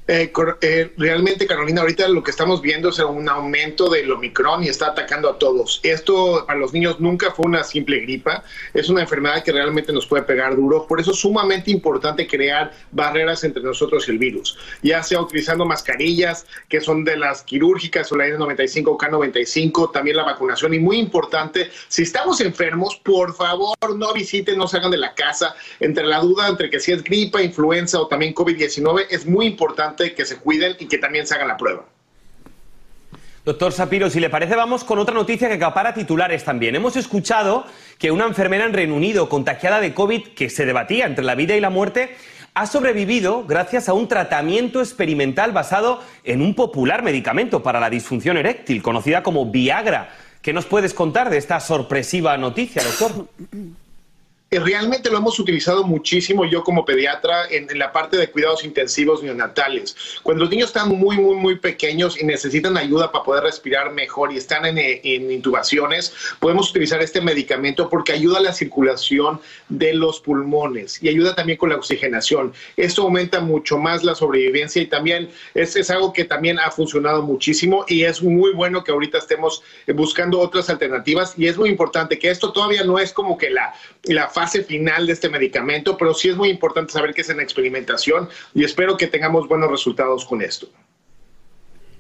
Eh, 0.09 0.33
eh, 0.61 0.93
realmente, 0.97 1.49
Carolina, 1.49 1.81
ahorita 1.81 2.07
lo 2.07 2.23
que 2.23 2.31
estamos 2.31 2.63
viendo 2.63 2.91
es 2.91 2.99
un 3.01 3.29
aumento 3.29 3.91
del 3.91 4.13
Omicron 4.13 4.63
y 4.63 4.69
está 4.69 4.89
atacando 4.89 5.29
a 5.29 5.37
todos. 5.37 5.81
Esto 5.83 6.45
para 6.47 6.61
los 6.61 6.73
niños 6.73 7.01
nunca 7.01 7.33
fue 7.33 7.47
una 7.47 7.65
simple 7.65 7.99
gripa, 7.99 8.45
es 8.73 8.89
una 8.89 9.01
enfermedad 9.01 9.43
que 9.43 9.51
realmente 9.51 9.93
nos 9.93 10.07
puede 10.07 10.23
pegar 10.23 10.55
duro. 10.55 10.87
Por 10.87 11.01
eso 11.01 11.11
es 11.11 11.19
sumamente 11.19 11.73
importante 11.73 12.25
crear 12.29 12.73
barreras 12.93 13.43
entre 13.43 13.65
nosotros 13.65 14.07
y 14.07 14.13
el 14.13 14.19
virus, 14.19 14.57
ya 14.81 15.03
sea 15.03 15.21
utilizando 15.21 15.65
mascarillas 15.65 16.47
que 16.69 16.81
son 16.81 17.03
de 17.03 17.17
las 17.17 17.43
quirúrgicas 17.43 18.11
o 18.13 18.17
la 18.17 18.29
N95 18.29 18.97
K95, 18.97 19.91
también 19.91 20.19
la 20.19 20.25
vacunación. 20.25 20.73
Y 20.73 20.79
muy 20.79 20.99
importante, 20.99 21.69
si 21.89 22.03
estamos 22.03 22.41
enfermos, 22.41 22.95
por 23.03 23.35
favor 23.35 23.75
no 23.97 24.13
visiten, 24.13 24.57
no 24.57 24.69
salgan 24.69 24.93
de 24.93 24.99
la 24.99 25.15
casa. 25.15 25.57
Entre 25.81 26.05
la 26.05 26.21
duda 26.21 26.47
entre 26.47 26.71
que 26.71 26.79
si 26.79 26.93
es 26.93 27.03
gripa, 27.03 27.43
influenza 27.43 28.01
o 28.01 28.07
también 28.07 28.33
COVID-19, 28.33 29.07
es 29.11 29.27
muy 29.27 29.47
importante 29.47 29.96
que 29.97 30.25
se 30.25 30.37
cuiden 30.37 30.77
y 30.79 30.87
que 30.87 30.99
también 30.99 31.27
se 31.27 31.35
hagan 31.35 31.49
la 31.49 31.57
prueba. 31.57 31.85
Doctor 33.47 33.73
Sapiro, 33.73 34.11
si 34.11 34.19
le 34.19 34.29
parece, 34.29 34.57
vamos 34.57 34.83
con 34.83 34.99
otra 34.99 35.15
noticia 35.15 35.47
que 35.47 35.55
acapara 35.55 35.95
titulares 35.95 36.43
también. 36.43 36.75
Hemos 36.75 36.97
escuchado 36.97 37.65
que 37.97 38.11
una 38.11 38.27
enfermera 38.27 38.65
en 38.65 38.73
Reino 38.73 38.97
Unido 38.97 39.29
contagiada 39.29 39.81
de 39.81 39.95
COVID 39.95 40.35
que 40.35 40.51
se 40.51 40.67
debatía 40.67 41.07
entre 41.07 41.25
la 41.25 41.37
vida 41.37 41.55
y 41.55 41.61
la 41.61 41.71
muerte 41.71 42.17
ha 42.55 42.67
sobrevivido 42.67 43.45
gracias 43.47 43.89
a 43.89 43.93
un 43.93 44.09
tratamiento 44.09 44.81
experimental 44.81 45.53
basado 45.53 46.03
en 46.25 46.43
un 46.43 46.55
popular 46.55 47.05
medicamento 47.05 47.63
para 47.63 47.79
la 47.79 47.89
disfunción 47.89 48.37
eréctil, 48.37 48.83
conocida 48.83 49.23
como 49.23 49.47
Viagra. 49.47 50.11
¿Qué 50.43 50.53
nos 50.53 50.67
puedes 50.67 50.93
contar 50.93 51.31
de 51.31 51.39
esta 51.39 51.61
sorpresiva 51.61 52.37
noticia, 52.37 52.83
doctor? 52.83 53.29
Eh, 54.49 54.61
realmente 54.61 55.11
lo 55.11 55.19
hemos 55.19 55.41
utilizado 55.41 55.83
muchísimo 55.83 56.45
yo 56.45 56.63
como 56.63 56.85
pediatra 56.85 57.49
en, 57.51 57.67
la 57.77 57.91
parte 57.91 58.17
de 58.17 58.31
cuidados 58.31 58.65
intensivos 58.65 59.21
neonatales. 59.21 59.97
Cuando 60.23 60.45
los 60.45 60.51
niños 60.53 60.69
están 60.69 60.89
muy, 60.89 61.17
muy, 61.17 61.35
muy 61.35 61.59
pequeños 61.59 62.17
y 62.21 62.25
necesitan 62.25 62.77
ayuda 62.77 63.11
para 63.11 63.25
poder 63.25 63.43
respirar 63.43 63.93
mejor 63.93 64.33
y 64.33 64.37
están 64.37 64.65
en, 64.65 64.79
en 64.79 65.33
intubaciones, 65.33 66.15
podemos 66.39 66.71
utilizar 66.71 67.03
este 67.03 67.21
medicamento 67.21 67.91
porque 67.91 68.13
ayuda 68.13 68.39
a 68.39 68.43
la 68.43 68.53
circulación 68.53 69.41
de 69.69 69.95
los 69.95 70.21
pulmones 70.21 71.03
y 71.03 71.09
ayuda 71.09 71.35
también 71.35 71.59
con 71.59 71.71
la 71.71 71.77
oxigenación. 71.77 72.53
Esto 72.77 73.03
aumenta 73.03 73.41
mucho 73.41 73.79
más 73.79 74.05
la 74.05 74.15
sobrevivencia 74.15 74.81
y 74.81 74.87
también 74.87 75.29
es, 75.55 75.75
es 75.75 75.91
algo 75.91 76.13
que 76.13 76.25
también 76.25 76.61
ha 76.61 76.71
funcionado 76.71 77.21
muchísimo 77.23 77.85
y 77.89 78.05
es 78.05 78.23
muy 78.23 78.53
bueno 78.53 78.85
que 78.85 78.93
ahorita 78.93 79.19
estemos 79.19 79.65
buscando 79.93 80.39
otras 80.39 80.71
alternativas 80.71 81.35
y 81.37 81.49
es 81.49 81.59
muy 81.59 81.69
importante 81.69 82.17
que 82.17 82.31
esto 82.31 82.53
todavía 82.53 82.85
no 82.85 83.01
es 83.01 83.13
como 83.13 83.37
que 83.37 83.51
la, 83.51 83.75
la 84.07 84.29
fase 84.29 84.65
final 84.65 85.07
de 85.07 85.13
este 85.13 85.29
medicamento, 85.29 85.97
pero 85.97 86.15
sí 86.15 86.29
es 86.29 86.37
muy 86.37 86.49
importante 86.49 86.93
saber 86.93 87.15
que 87.15 87.23
es 87.23 87.31
en 87.31 87.41
experimentación 87.41 88.29
y 88.55 88.65
espero 88.65 88.97
que 88.97 89.07
tengamos 89.07 89.49
buenos 89.49 89.71
resultados 89.71 90.25
con 90.25 90.43
esto. 90.43 90.69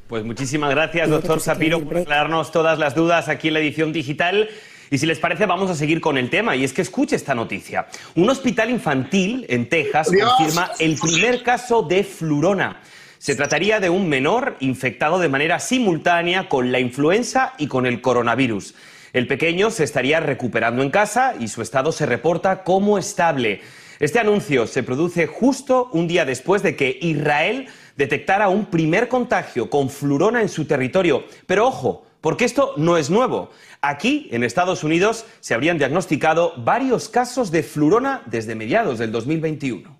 Pues 0.08 0.24
muchísimas 0.24 0.70
gracias, 0.70 1.10
doctor 1.10 1.40
Sapiro, 1.40 1.82
por 1.82 1.98
aclararnos 1.98 2.52
todas 2.52 2.78
las 2.78 2.94
dudas 2.94 3.28
aquí 3.28 3.48
en 3.48 3.54
la 3.54 3.60
edición 3.60 3.92
digital. 3.92 4.48
Y 4.88 4.98
si 4.98 5.06
les 5.06 5.18
parece, 5.18 5.46
vamos 5.46 5.68
a 5.68 5.74
seguir 5.74 6.00
con 6.00 6.16
el 6.16 6.30
tema. 6.30 6.54
Y 6.54 6.62
es 6.62 6.72
que 6.72 6.82
escuche 6.82 7.16
esta 7.16 7.34
noticia. 7.34 7.88
Un 8.14 8.30
hospital 8.30 8.70
infantil 8.70 9.44
en 9.48 9.68
Texas 9.68 10.08
confirma 10.08 10.70
el 10.78 10.96
primer 10.96 11.42
caso 11.42 11.82
de 11.82 12.04
flurona. 12.04 12.80
Se 13.18 13.34
trataría 13.34 13.80
de 13.80 13.90
un 13.90 14.08
menor 14.08 14.56
infectado 14.60 15.18
de 15.18 15.28
manera 15.28 15.58
simultánea 15.58 16.48
con 16.48 16.70
la 16.70 16.78
influenza 16.78 17.54
y 17.58 17.66
con 17.66 17.84
el 17.84 18.00
coronavirus. 18.00 18.74
El 19.16 19.26
pequeño 19.26 19.70
se 19.70 19.82
estaría 19.82 20.20
recuperando 20.20 20.82
en 20.82 20.90
casa 20.90 21.32
y 21.40 21.48
su 21.48 21.62
estado 21.62 21.90
se 21.90 22.04
reporta 22.04 22.64
como 22.64 22.98
estable. 22.98 23.62
Este 23.98 24.18
anuncio 24.18 24.66
se 24.66 24.82
produce 24.82 25.26
justo 25.26 25.88
un 25.94 26.06
día 26.06 26.26
después 26.26 26.62
de 26.62 26.76
que 26.76 26.98
Israel 27.00 27.66
detectara 27.96 28.50
un 28.50 28.66
primer 28.66 29.08
contagio 29.08 29.70
con 29.70 29.88
flurona 29.88 30.42
en 30.42 30.50
su 30.50 30.66
territorio. 30.66 31.24
Pero 31.46 31.66
ojo, 31.66 32.04
porque 32.20 32.44
esto 32.44 32.74
no 32.76 32.98
es 32.98 33.08
nuevo. 33.08 33.48
Aquí, 33.80 34.28
en 34.32 34.44
Estados 34.44 34.84
Unidos, 34.84 35.24
se 35.40 35.54
habrían 35.54 35.78
diagnosticado 35.78 36.52
varios 36.58 37.08
casos 37.08 37.50
de 37.50 37.62
flurona 37.62 38.22
desde 38.26 38.54
mediados 38.54 38.98
del 38.98 39.12
2021. 39.12 39.96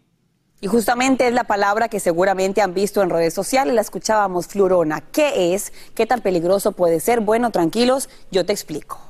Y 0.61 0.67
justamente 0.67 1.27
es 1.27 1.33
la 1.33 1.45
palabra 1.45 1.89
que 1.89 2.01
seguramente 2.01 2.61
han 2.61 2.75
visto 2.75 3.03
en 3.03 3.09
redes 3.09 3.33
sociales, 3.33 3.75
la 3.75 3.81
escuchábamos, 3.81 4.47
flurona. 4.47 5.01
¿Qué 5.01 5.55
es? 5.55 5.73
¿Qué 5.95 6.05
tan 6.05 6.21
peligroso 6.21 6.73
puede 6.73 7.01
ser? 7.01 7.21
Bueno, 7.21 7.51
tranquilos, 7.51 8.11
yo 8.31 8.45
te 8.45 8.53
explico. 8.53 9.06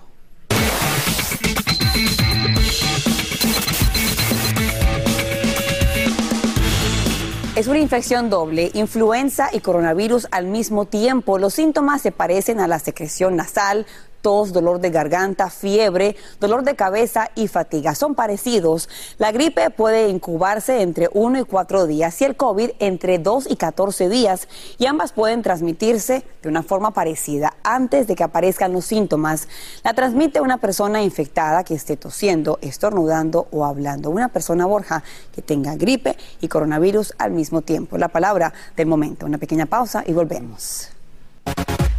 Es 7.57 7.69
una 7.69 7.79
infección 7.79 8.29
doble, 8.29 8.71
influenza 8.75 9.49
y 9.51 9.61
coronavirus 9.61 10.29
al 10.31 10.45
mismo 10.45 10.85
tiempo. 10.85 11.39
Los 11.39 11.55
síntomas 11.55 12.03
se 12.03 12.13
parecen 12.13 12.61
a 12.61 12.69
la 12.69 12.79
secreción 12.79 13.35
nasal, 13.35 13.87
tos, 14.23 14.53
dolor 14.53 14.81
de 14.81 14.91
garganta, 14.91 15.51
fiebre, 15.51 16.17
dolor 16.41 16.65
de 16.65 16.77
cabeza 16.77 17.31
y 17.35 17.49
fatiga. 17.49 17.95
Son 17.95 18.15
parecidos. 18.15 18.89
La 19.19 19.33
gripe 19.33 19.71
puede 19.71 20.09
incubarse 20.09 20.83
entre 20.83 21.09
1 21.13 21.41
y 21.41 21.45
4 21.45 21.87
días 21.87 22.21
y 22.21 22.25
el 22.25 22.37
COVID 22.37 22.71
entre 22.79 23.19
2 23.19 23.51
y 23.51 23.57
14 23.57 24.09
días 24.09 24.49
y 24.79 24.87
ambas 24.87 25.13
pueden 25.13 25.43
transmitirse 25.43 26.25
de 26.43 26.49
una 26.49 26.63
forma 26.63 26.93
parecida 26.93 27.55
antes 27.63 28.07
de 28.07 28.15
que 28.15 28.25
aparezcan 28.25 28.73
los 28.73 28.85
síntomas. 28.85 29.49
La 29.85 29.95
transmite 29.95 30.41
una 30.41 30.59
persona 30.59 31.03
infectada 31.03 31.65
que 31.65 31.75
esté 31.75 31.97
tosiendo, 31.97 32.59
estornudando 32.63 33.49
o 33.51 33.65
hablando. 33.65 34.11
Una 34.11 34.29
persona, 34.29 34.67
Borja, 34.67 35.03
que 35.35 35.43
tenga 35.43 35.77
gripe 35.77 36.17
y 36.41 36.49
coronavirus 36.49 37.15
al 37.19 37.33
mismo 37.33 37.63
tiempo. 37.63 37.99
La 37.99 38.09
palabra 38.09 38.53
del 38.77 38.87
momento. 38.87 39.27
Una 39.27 39.39
pequeña 39.39 39.67
pausa 39.67 40.05
y 40.07 40.13
volvemos. 40.13 40.96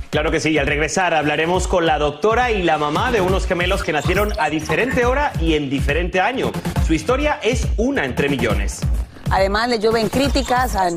Claro 0.09 0.31
que 0.31 0.39
sí, 0.39 0.51
y 0.51 0.57
al 0.57 0.67
regresar 0.67 1.13
hablaremos 1.13 1.67
con 1.67 1.85
la 1.85 1.99
doctora 1.99 2.51
y 2.51 2.63
la 2.63 2.77
mamá 2.77 3.11
de 3.11 3.19
unos 3.19 3.45
gemelos 3.45 3.83
que 3.83 3.91
nacieron 3.91 4.31
a 4.39 4.49
diferente 4.49 5.05
hora 5.05 5.33
y 5.41 5.55
en 5.55 5.69
diferente 5.69 6.21
año. 6.21 6.51
Su 6.85 6.93
historia 6.93 7.39
es 7.43 7.67
una 7.75 8.05
entre 8.05 8.29
millones. 8.29 8.81
Además, 9.29 9.67
le 9.67 9.79
llueven 9.79 10.07
críticas 10.07 10.75
a, 10.75 10.89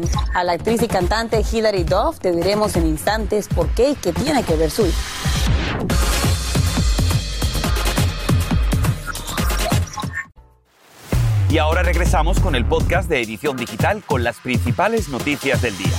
la 0.45 0.53
actriz 0.53 0.83
y 0.83 0.89
cantante 0.89 1.43
Hilary 1.51 1.83
Duff. 1.83 2.21
Te 2.21 2.31
diremos 2.31 2.77
en 2.77 2.87
instantes 2.87 3.49
por 3.49 3.69
qué 3.71 3.91
y 3.91 3.95
qué 3.97 4.13
tiene 4.13 4.45
que 4.45 4.55
ver 4.55 4.71
su 4.71 4.87
hija. 4.87 4.99
Y 11.51 11.59
ahora 11.59 11.83
regresamos 11.83 12.39
con 12.39 12.55
el 12.55 12.65
podcast 12.65 13.09
de 13.09 13.21
Edición 13.21 13.57
Digital 13.57 14.05
con 14.07 14.23
las 14.23 14.39
principales 14.39 15.09
noticias 15.09 15.61
del 15.61 15.77
día. 15.77 15.97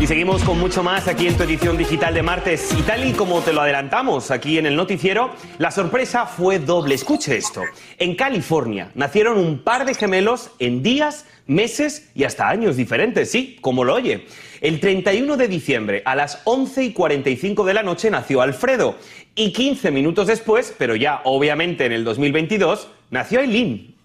Y 0.00 0.06
seguimos 0.06 0.42
con 0.44 0.58
mucho 0.58 0.82
más 0.82 1.08
aquí 1.08 1.26
en 1.26 1.36
tu 1.36 1.42
edición 1.42 1.76
digital 1.76 2.14
de 2.14 2.22
martes. 2.22 2.72
Y 2.72 2.80
tal 2.80 3.06
y 3.06 3.12
como 3.12 3.42
te 3.42 3.52
lo 3.52 3.60
adelantamos 3.60 4.30
aquí 4.30 4.56
en 4.56 4.64
el 4.64 4.74
noticiero, 4.74 5.34
la 5.58 5.70
sorpresa 5.70 6.24
fue 6.24 6.58
doble. 6.58 6.94
Escuche 6.94 7.36
esto. 7.36 7.64
En 7.98 8.14
California 8.14 8.90
nacieron 8.94 9.36
un 9.36 9.58
par 9.58 9.84
de 9.84 9.92
gemelos 9.92 10.52
en 10.58 10.82
días, 10.82 11.26
meses 11.46 12.10
y 12.14 12.24
hasta 12.24 12.48
años 12.48 12.78
diferentes. 12.78 13.30
Sí, 13.30 13.58
como 13.60 13.84
lo 13.84 13.94
oye. 13.94 14.24
El 14.62 14.80
31 14.80 15.36
de 15.36 15.48
diciembre 15.48 16.02
a 16.06 16.16
las 16.16 16.40
11 16.44 16.82
y 16.82 16.92
45 16.94 17.62
de 17.66 17.74
la 17.74 17.82
noche 17.82 18.10
nació 18.10 18.40
Alfredo. 18.40 18.96
Y 19.34 19.52
15 19.52 19.90
minutos 19.90 20.28
después, 20.28 20.74
pero 20.78 20.96
ya 20.96 21.20
obviamente 21.24 21.84
en 21.84 21.92
el 21.92 22.04
2022, 22.04 22.88
nació 23.10 23.40
Eileen. 23.40 23.99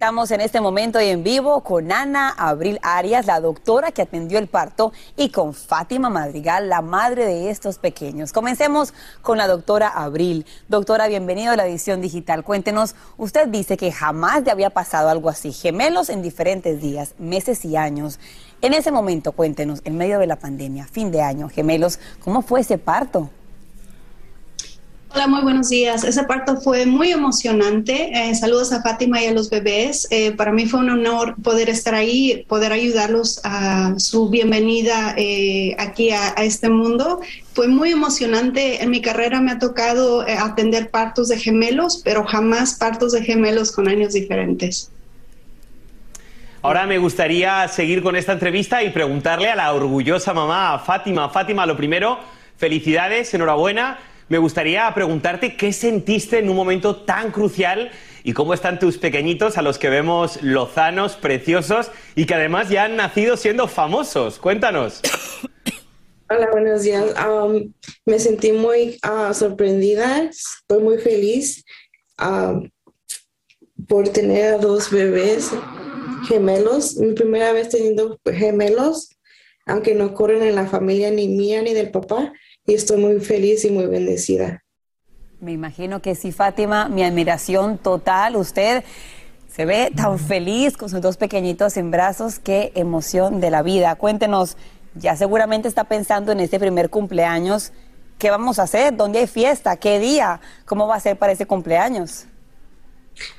Estamos 0.00 0.30
en 0.30 0.40
este 0.40 0.62
momento 0.62 0.98
y 0.98 1.08
en 1.08 1.22
vivo 1.22 1.60
con 1.60 1.92
Ana 1.92 2.30
Abril 2.30 2.78
Arias, 2.82 3.26
la 3.26 3.38
doctora 3.38 3.92
que 3.92 4.00
atendió 4.00 4.38
el 4.38 4.48
parto, 4.48 4.94
y 5.14 5.28
con 5.28 5.52
Fátima 5.52 6.08
Madrigal, 6.08 6.70
la 6.70 6.80
madre 6.80 7.26
de 7.26 7.50
estos 7.50 7.76
pequeños. 7.76 8.32
Comencemos 8.32 8.94
con 9.20 9.36
la 9.36 9.46
doctora 9.46 9.88
Abril. 9.88 10.46
Doctora, 10.68 11.06
bienvenido 11.06 11.52
a 11.52 11.56
la 11.56 11.66
edición 11.66 12.00
digital. 12.00 12.44
Cuéntenos, 12.44 12.94
usted 13.18 13.48
dice 13.48 13.76
que 13.76 13.92
jamás 13.92 14.42
le 14.42 14.50
había 14.50 14.70
pasado 14.70 15.10
algo 15.10 15.28
así, 15.28 15.52
gemelos 15.52 16.08
en 16.08 16.22
diferentes 16.22 16.80
días, 16.80 17.14
meses 17.18 17.62
y 17.66 17.76
años. 17.76 18.18
En 18.62 18.72
ese 18.72 18.92
momento, 18.92 19.32
cuéntenos, 19.32 19.82
en 19.84 19.98
medio 19.98 20.18
de 20.18 20.26
la 20.26 20.36
pandemia, 20.36 20.86
fin 20.86 21.10
de 21.10 21.20
año, 21.20 21.50
gemelos, 21.50 21.98
¿cómo 22.24 22.40
fue 22.40 22.60
ese 22.60 22.78
parto? 22.78 23.28
Hola, 25.12 25.26
muy 25.26 25.42
buenos 25.42 25.68
días. 25.70 26.04
Ese 26.04 26.22
parto 26.22 26.60
fue 26.60 26.86
muy 26.86 27.10
emocionante. 27.10 28.12
Eh, 28.14 28.32
saludos 28.36 28.72
a 28.72 28.80
Fátima 28.80 29.20
y 29.20 29.26
a 29.26 29.32
los 29.32 29.50
bebés. 29.50 30.06
Eh, 30.12 30.30
para 30.30 30.52
mí 30.52 30.66
fue 30.66 30.78
un 30.78 30.88
honor 30.88 31.34
poder 31.42 31.68
estar 31.68 31.96
ahí, 31.96 32.44
poder 32.46 32.70
ayudarlos 32.72 33.40
a 33.42 33.94
su 33.98 34.30
bienvenida 34.30 35.14
eh, 35.16 35.74
aquí 35.80 36.10
a, 36.12 36.28
este 36.34 36.68
mundo. 36.68 37.20
Fue 37.54 37.66
muy 37.66 37.90
emocionante. 37.90 38.84
En 38.84 38.90
mi 38.90 39.00
carrera 39.00 39.40
me 39.40 39.50
ha 39.50 39.58
tocado 39.58 40.20
atender 40.20 40.90
partos 40.90 41.26
de 41.26 41.38
gemelos, 41.38 42.02
pero 42.04 42.24
jamás 42.24 42.74
partos 42.74 43.10
de 43.10 43.24
gemelos 43.24 43.72
con 43.72 43.88
años 43.88 44.12
diferentes. 44.12 44.92
Ahora 46.62 46.86
me 46.86 46.98
gustaría 46.98 47.66
seguir 47.66 48.04
con 48.04 48.14
esta 48.14 48.34
entrevista 48.34 48.80
y 48.84 48.90
preguntarle 48.90 49.48
a 49.48 49.56
la 49.56 49.72
orgullosa 49.72 50.32
mamá 50.32 50.78
Fátima. 50.78 51.28
Fátima, 51.30 51.66
lo 51.66 51.76
primero, 51.76 52.20
felicidades, 52.58 53.34
enhorabuena 53.34 53.98
me 54.30 54.38
gustaría 54.38 54.90
preguntarte 54.94 55.56
qué 55.56 55.72
sentiste 55.72 56.38
en 56.38 56.48
un 56.48 56.54
momento 56.54 56.94
tan 57.02 57.32
crucial 57.32 57.90
y 58.22 58.32
cómo 58.32 58.54
están 58.54 58.78
tus 58.78 58.96
pequeñitos 58.96 59.58
a 59.58 59.62
los 59.62 59.76
que 59.76 59.90
vemos 59.90 60.40
lozanos, 60.40 61.16
preciosos 61.16 61.90
y 62.14 62.26
que 62.26 62.34
además 62.34 62.68
ya 62.68 62.84
han 62.84 62.94
nacido 62.94 63.36
siendo 63.36 63.66
famosos. 63.66 64.38
Cuéntanos. 64.38 65.00
Hola, 66.30 66.48
buenos 66.52 66.84
días. 66.84 67.12
Um, 67.26 67.72
me 68.06 68.20
sentí 68.20 68.52
muy 68.52 69.00
uh, 69.04 69.34
sorprendida, 69.34 70.22
estoy 70.22 70.80
muy 70.80 70.98
feliz 70.98 71.64
um, 72.24 72.70
por 73.88 74.10
tener 74.10 74.54
a 74.54 74.58
dos 74.58 74.92
bebés 74.92 75.50
gemelos. 76.28 76.96
Mi 76.98 77.14
primera 77.14 77.52
vez 77.52 77.70
teniendo 77.70 78.20
gemelos, 78.24 79.10
aunque 79.66 79.96
no 79.96 80.14
corren 80.14 80.44
en 80.44 80.54
la 80.54 80.68
familia 80.68 81.10
ni 81.10 81.26
mía 81.26 81.62
ni 81.62 81.74
del 81.74 81.90
papá 81.90 82.32
y 82.70 82.74
estoy 82.74 82.98
muy 82.98 83.18
feliz 83.18 83.64
y 83.64 83.70
muy 83.70 83.86
bendecida. 83.86 84.62
Me 85.40 85.50
imagino 85.50 86.00
que 86.00 86.14
sí, 86.14 86.30
Fátima, 86.30 86.88
mi 86.88 87.02
admiración 87.02 87.78
total. 87.78 88.36
Usted 88.36 88.84
se 89.52 89.64
ve 89.64 89.90
tan 89.96 90.20
feliz 90.20 90.76
con 90.76 90.88
sus 90.88 91.00
dos 91.00 91.16
pequeñitos 91.16 91.76
en 91.76 91.90
brazos. 91.90 92.38
Qué 92.38 92.70
emoción 92.76 93.40
de 93.40 93.50
la 93.50 93.62
vida. 93.62 93.96
Cuéntenos, 93.96 94.56
ya 94.94 95.16
seguramente 95.16 95.66
está 95.66 95.82
pensando 95.82 96.30
en 96.30 96.38
este 96.38 96.60
primer 96.60 96.90
cumpleaños. 96.90 97.72
¿Qué 98.18 98.30
vamos 98.30 98.60
a 98.60 98.64
hacer? 98.64 98.96
¿Dónde 98.96 99.18
hay 99.18 99.26
fiesta? 99.26 99.76
¿Qué 99.76 99.98
día? 99.98 100.40
¿Cómo 100.64 100.86
va 100.86 100.94
a 100.94 101.00
ser 101.00 101.16
para 101.16 101.32
ese 101.32 101.46
cumpleaños? 101.46 102.26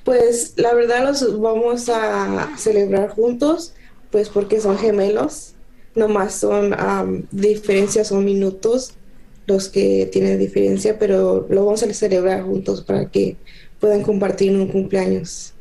Pues 0.03 0.55
la 0.57 0.73
verdad 0.73 1.05
los 1.05 1.39
vamos 1.39 1.87
a 1.87 2.49
celebrar 2.57 3.11
juntos, 3.11 3.75
pues 4.11 4.27
porque 4.27 4.59
son 4.59 4.77
gemelos 4.77 5.55
nomás 5.95 6.35
son 6.35 6.75
diferencias, 7.31 8.07
son 8.07 8.23
minutos 8.23 8.93
los 9.51 9.69
que 9.69 10.09
tienen 10.11 10.39
diferencia, 10.39 10.97
pero 10.97 11.45
lo 11.49 11.65
vamos 11.65 11.83
a 11.83 11.93
celebrar 11.93 12.43
juntos 12.43 12.81
para 12.81 13.09
que 13.09 13.35
puedan 13.79 14.01
compartir 14.01 14.51
un 14.51 14.67
cumpleaños. 14.67 15.53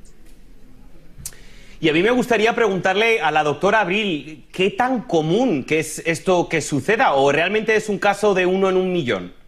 Y 1.80 1.88
a 1.88 1.94
mí 1.94 2.02
me 2.02 2.10
gustaría 2.10 2.54
preguntarle 2.54 3.20
a 3.20 3.30
la 3.30 3.42
doctora 3.42 3.80
Abril, 3.80 4.44
¿qué 4.52 4.70
tan 4.70 5.02
común 5.02 5.64
que 5.64 5.78
es 5.78 6.02
esto 6.04 6.46
que 6.48 6.60
suceda 6.60 7.14
o 7.14 7.32
realmente 7.32 7.74
es 7.74 7.88
un 7.88 7.98
caso 7.98 8.34
de 8.34 8.44
uno 8.44 8.68
en 8.68 8.76
un 8.76 8.92
millón? 8.92 9.39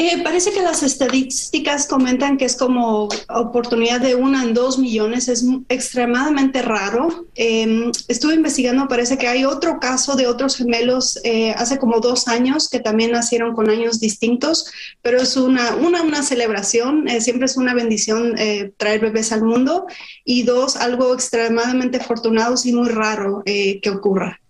Eh, 0.00 0.22
parece 0.22 0.52
que 0.52 0.62
las 0.62 0.84
estadísticas 0.84 1.88
comentan 1.88 2.36
que 2.36 2.44
es 2.44 2.54
como 2.54 3.08
oportunidad 3.28 4.00
de 4.00 4.14
una 4.14 4.44
en 4.44 4.54
dos 4.54 4.78
millones, 4.78 5.26
es 5.26 5.44
extremadamente 5.68 6.62
raro. 6.62 7.26
Em, 7.34 7.90
estuve 8.06 8.34
investigando, 8.34 8.86
parece 8.86 9.18
que 9.18 9.26
hay 9.26 9.44
otro 9.44 9.80
caso 9.80 10.14
de 10.14 10.28
otros 10.28 10.54
gemelos 10.56 11.18
eh, 11.24 11.52
hace 11.58 11.78
como 11.78 11.98
dos 11.98 12.28
años 12.28 12.70
que 12.70 12.78
también 12.78 13.10
nacieron 13.10 13.56
con 13.56 13.70
años 13.70 13.98
distintos, 13.98 14.70
pero 15.02 15.20
es 15.20 15.36
una, 15.36 15.74
una, 15.74 16.02
una 16.02 16.22
celebración, 16.22 17.08
eh, 17.08 17.20
siempre 17.20 17.46
es 17.46 17.56
una 17.56 17.74
bendición 17.74 18.36
traer 18.76 19.00
bebés 19.00 19.32
al 19.32 19.42
mundo 19.42 19.86
y 20.24 20.44
dos, 20.44 20.76
algo 20.76 21.12
extremadamente 21.12 21.96
afortunado 21.96 22.54
y 22.62 22.72
muy 22.72 22.88
raro 22.88 23.42
que 23.44 23.90
ocurra. 23.90 24.40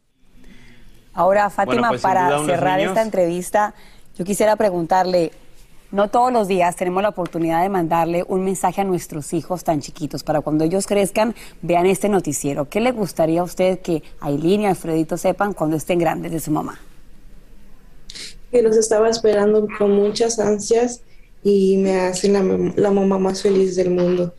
Ahora, 1.15 1.49
Fátima, 1.49 1.89
pues, 1.89 2.03
para 2.03 2.45
cerrar 2.45 2.81
esta 2.81 3.01
entrevista, 3.01 3.75
yo 4.19 4.25
quisiera 4.25 4.57
preguntarle, 4.57 5.31
no 5.93 6.11
todos 6.11 6.33
los 6.33 6.49
días 6.49 6.75
tenemos 6.75 7.03
la 7.03 7.11
oportunidad 7.11 7.63
de 7.63 7.69
mandarle 7.69 8.25
un 8.27 8.45
mensaje 8.45 8.81
a 8.81 8.85
nuestros 8.85 9.33
hijos 9.33 9.63
tan 9.63 9.81
chiquitos 9.81 10.25
para 10.25 10.41
cuando 10.41 10.65
ellos 10.65 10.89
crezcan 10.89 11.37
vean 11.63 11.87
este 11.87 12.09
noticiero. 12.09 12.69
¿Qué 12.69 12.81
le 12.81 12.91
gustaría 12.91 13.43
a 13.43 13.45
usted 13.45 13.79
que 13.79 14.03
Aileen 14.21 14.63
y 14.63 14.67
Alfredito 14.67 15.17
sepan 15.17 15.53
cuando 15.53 15.77
estén 15.77 16.01
grandes 16.01 16.33
de 16.33 16.41
su 16.41 16.51
mamá? 16.51 16.81
Que 18.51 18.61
los 18.61 18.77
estaba 18.77 19.09
esperando 19.09 19.69
con 19.79 19.93
muchas 19.93 20.41
ansias 20.41 21.03
y 21.45 21.77
me 21.77 22.01
hace 22.01 22.29
la, 22.29 22.43
la 22.75 22.91
mamá 22.91 23.19
más 23.19 23.41
feliz 23.41 23.77
del 23.77 23.91
mundo. 23.91 24.35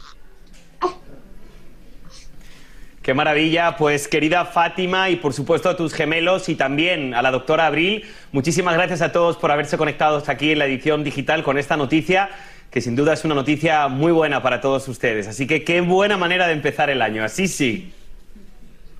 Qué 3.10 3.16
maravilla, 3.16 3.75
pues 3.75 4.08
querida 4.08 4.46
Fátima 4.46 5.10
y 5.10 5.16
por 5.16 5.34
supuesto 5.34 5.68
a 5.68 5.75
tus 5.75 5.96
gemelos 5.96 6.48
y 6.48 6.54
también 6.54 7.16
a 7.16 7.24
la 7.24 7.32
doctora 7.32 7.66
Abril, 7.66 8.06
muchísimas 8.32 8.75
gracias 8.75 9.01
a 9.01 9.12
todos 9.12 9.36
por 9.36 9.50
haberse 9.50 9.80
conectado 9.80 10.18
hasta 10.18 10.34
aquí 10.34 10.51
en 10.51 10.60
la 10.60 10.68
edición 10.68 11.04
digital 11.04 11.42
con 11.42 11.58
esta 11.58 11.75
noticia 11.75 12.30
que 12.70 12.82
sin 12.82 12.96
duda 12.96 13.13
es 13.13 13.25
una 13.25 13.34
noticia 13.34 13.88
muy 13.88 14.12
buena 14.12 14.44
para 14.44 14.62
todos 14.62 14.88
ustedes. 14.88 15.28
Así 15.28 15.48
que 15.48 15.63
qué 15.63 15.82
buena 15.82 16.18
manera 16.18 16.46
de 16.46 16.54
empezar 16.54 16.92
el 16.92 17.01
año, 17.01 17.24
así 17.24 17.48
sí. 17.48 17.92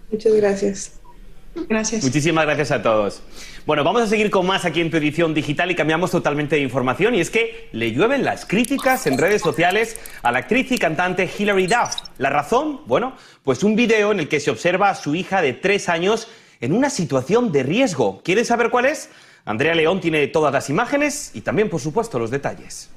Muchas 0.10 0.34
gracias. 0.34 0.99
Gracias. 1.56 2.04
Muchísimas 2.04 2.46
gracias 2.46 2.72
a 2.72 2.82
todos. 2.82 3.22
Bueno, 3.66 3.84
vamos 3.84 4.02
a 4.02 4.08
seguir 4.08 4.30
con 4.30 4.46
más 4.46 4.66
aquí 4.66 4.82
en 4.82 4.90
tu 4.90 4.98
edición 4.98 5.34
digital 5.34 5.70
y 5.72 5.76
cambiamos 5.76 6.12
totalmente 6.12 6.56
de 6.56 6.62
información. 6.62 7.16
Y 7.16 7.20
es 7.20 7.30
que 7.30 7.70
le 7.72 7.92
llueven 7.92 8.24
las 8.24 8.46
críticas 8.46 9.06
en 9.08 9.18
redes 9.18 9.42
sociales 9.42 9.98
a 10.22 10.32
la 10.32 10.40
actriz 10.40 10.72
y 10.72 10.78
cantante 10.78 11.30
Hilary 11.38 11.68
Duff. 11.68 11.96
¿La 12.18 12.30
razón? 12.30 12.82
Bueno, 12.86 13.16
pues 13.44 13.64
un 13.64 13.76
video 13.76 14.12
en 14.12 14.20
el 14.20 14.28
que 14.28 14.40
se 14.40 14.52
observa 14.52 14.90
a 14.90 14.96
su 14.96 15.16
hija 15.16 15.42
de 15.42 15.54
tres 15.54 15.90
años 15.90 16.28
en 16.62 16.74
una 16.74 16.90
situación 16.90 17.52
de 17.52 17.64
riesgo. 17.64 18.22
¿Quieren 18.24 18.46
saber 18.46 18.70
cuál 18.70 18.86
es? 18.86 19.10
Andrea 19.46 19.74
León 19.74 20.02
tiene 20.02 20.28
todas 20.28 20.54
las 20.54 20.70
imágenes 20.70 21.32
y 21.34 21.42
también, 21.42 21.70
por 21.70 21.80
supuesto, 21.80 22.20
los 22.20 22.32
detalles. 22.32 22.90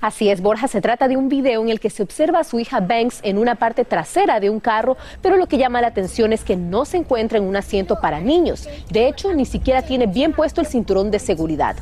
Así 0.00 0.28
es, 0.28 0.42
Borja, 0.42 0.68
se 0.68 0.82
trata 0.82 1.08
de 1.08 1.16
un 1.16 1.28
video 1.28 1.62
en 1.62 1.70
el 1.70 1.80
que 1.80 1.88
se 1.88 2.02
observa 2.02 2.40
a 2.40 2.44
su 2.44 2.60
hija 2.60 2.80
Banks 2.80 3.20
en 3.22 3.38
una 3.38 3.54
parte 3.54 3.84
trasera 3.84 4.40
de 4.40 4.50
un 4.50 4.60
carro, 4.60 4.96
pero 5.22 5.36
lo 5.36 5.46
que 5.46 5.56
llama 5.56 5.80
la 5.80 5.88
atención 5.88 6.34
es 6.34 6.44
que 6.44 6.54
no 6.54 6.84
se 6.84 6.98
encuentra 6.98 7.38
en 7.38 7.44
un 7.44 7.56
asiento 7.56 7.98
para 8.00 8.20
niños. 8.20 8.68
De 8.90 9.08
hecho, 9.08 9.32
ni 9.32 9.46
siquiera 9.46 9.82
tiene 9.82 10.06
bien 10.06 10.32
puesto 10.32 10.60
el 10.60 10.66
cinturón 10.66 11.10
de 11.10 11.18
seguridad. 11.18 11.76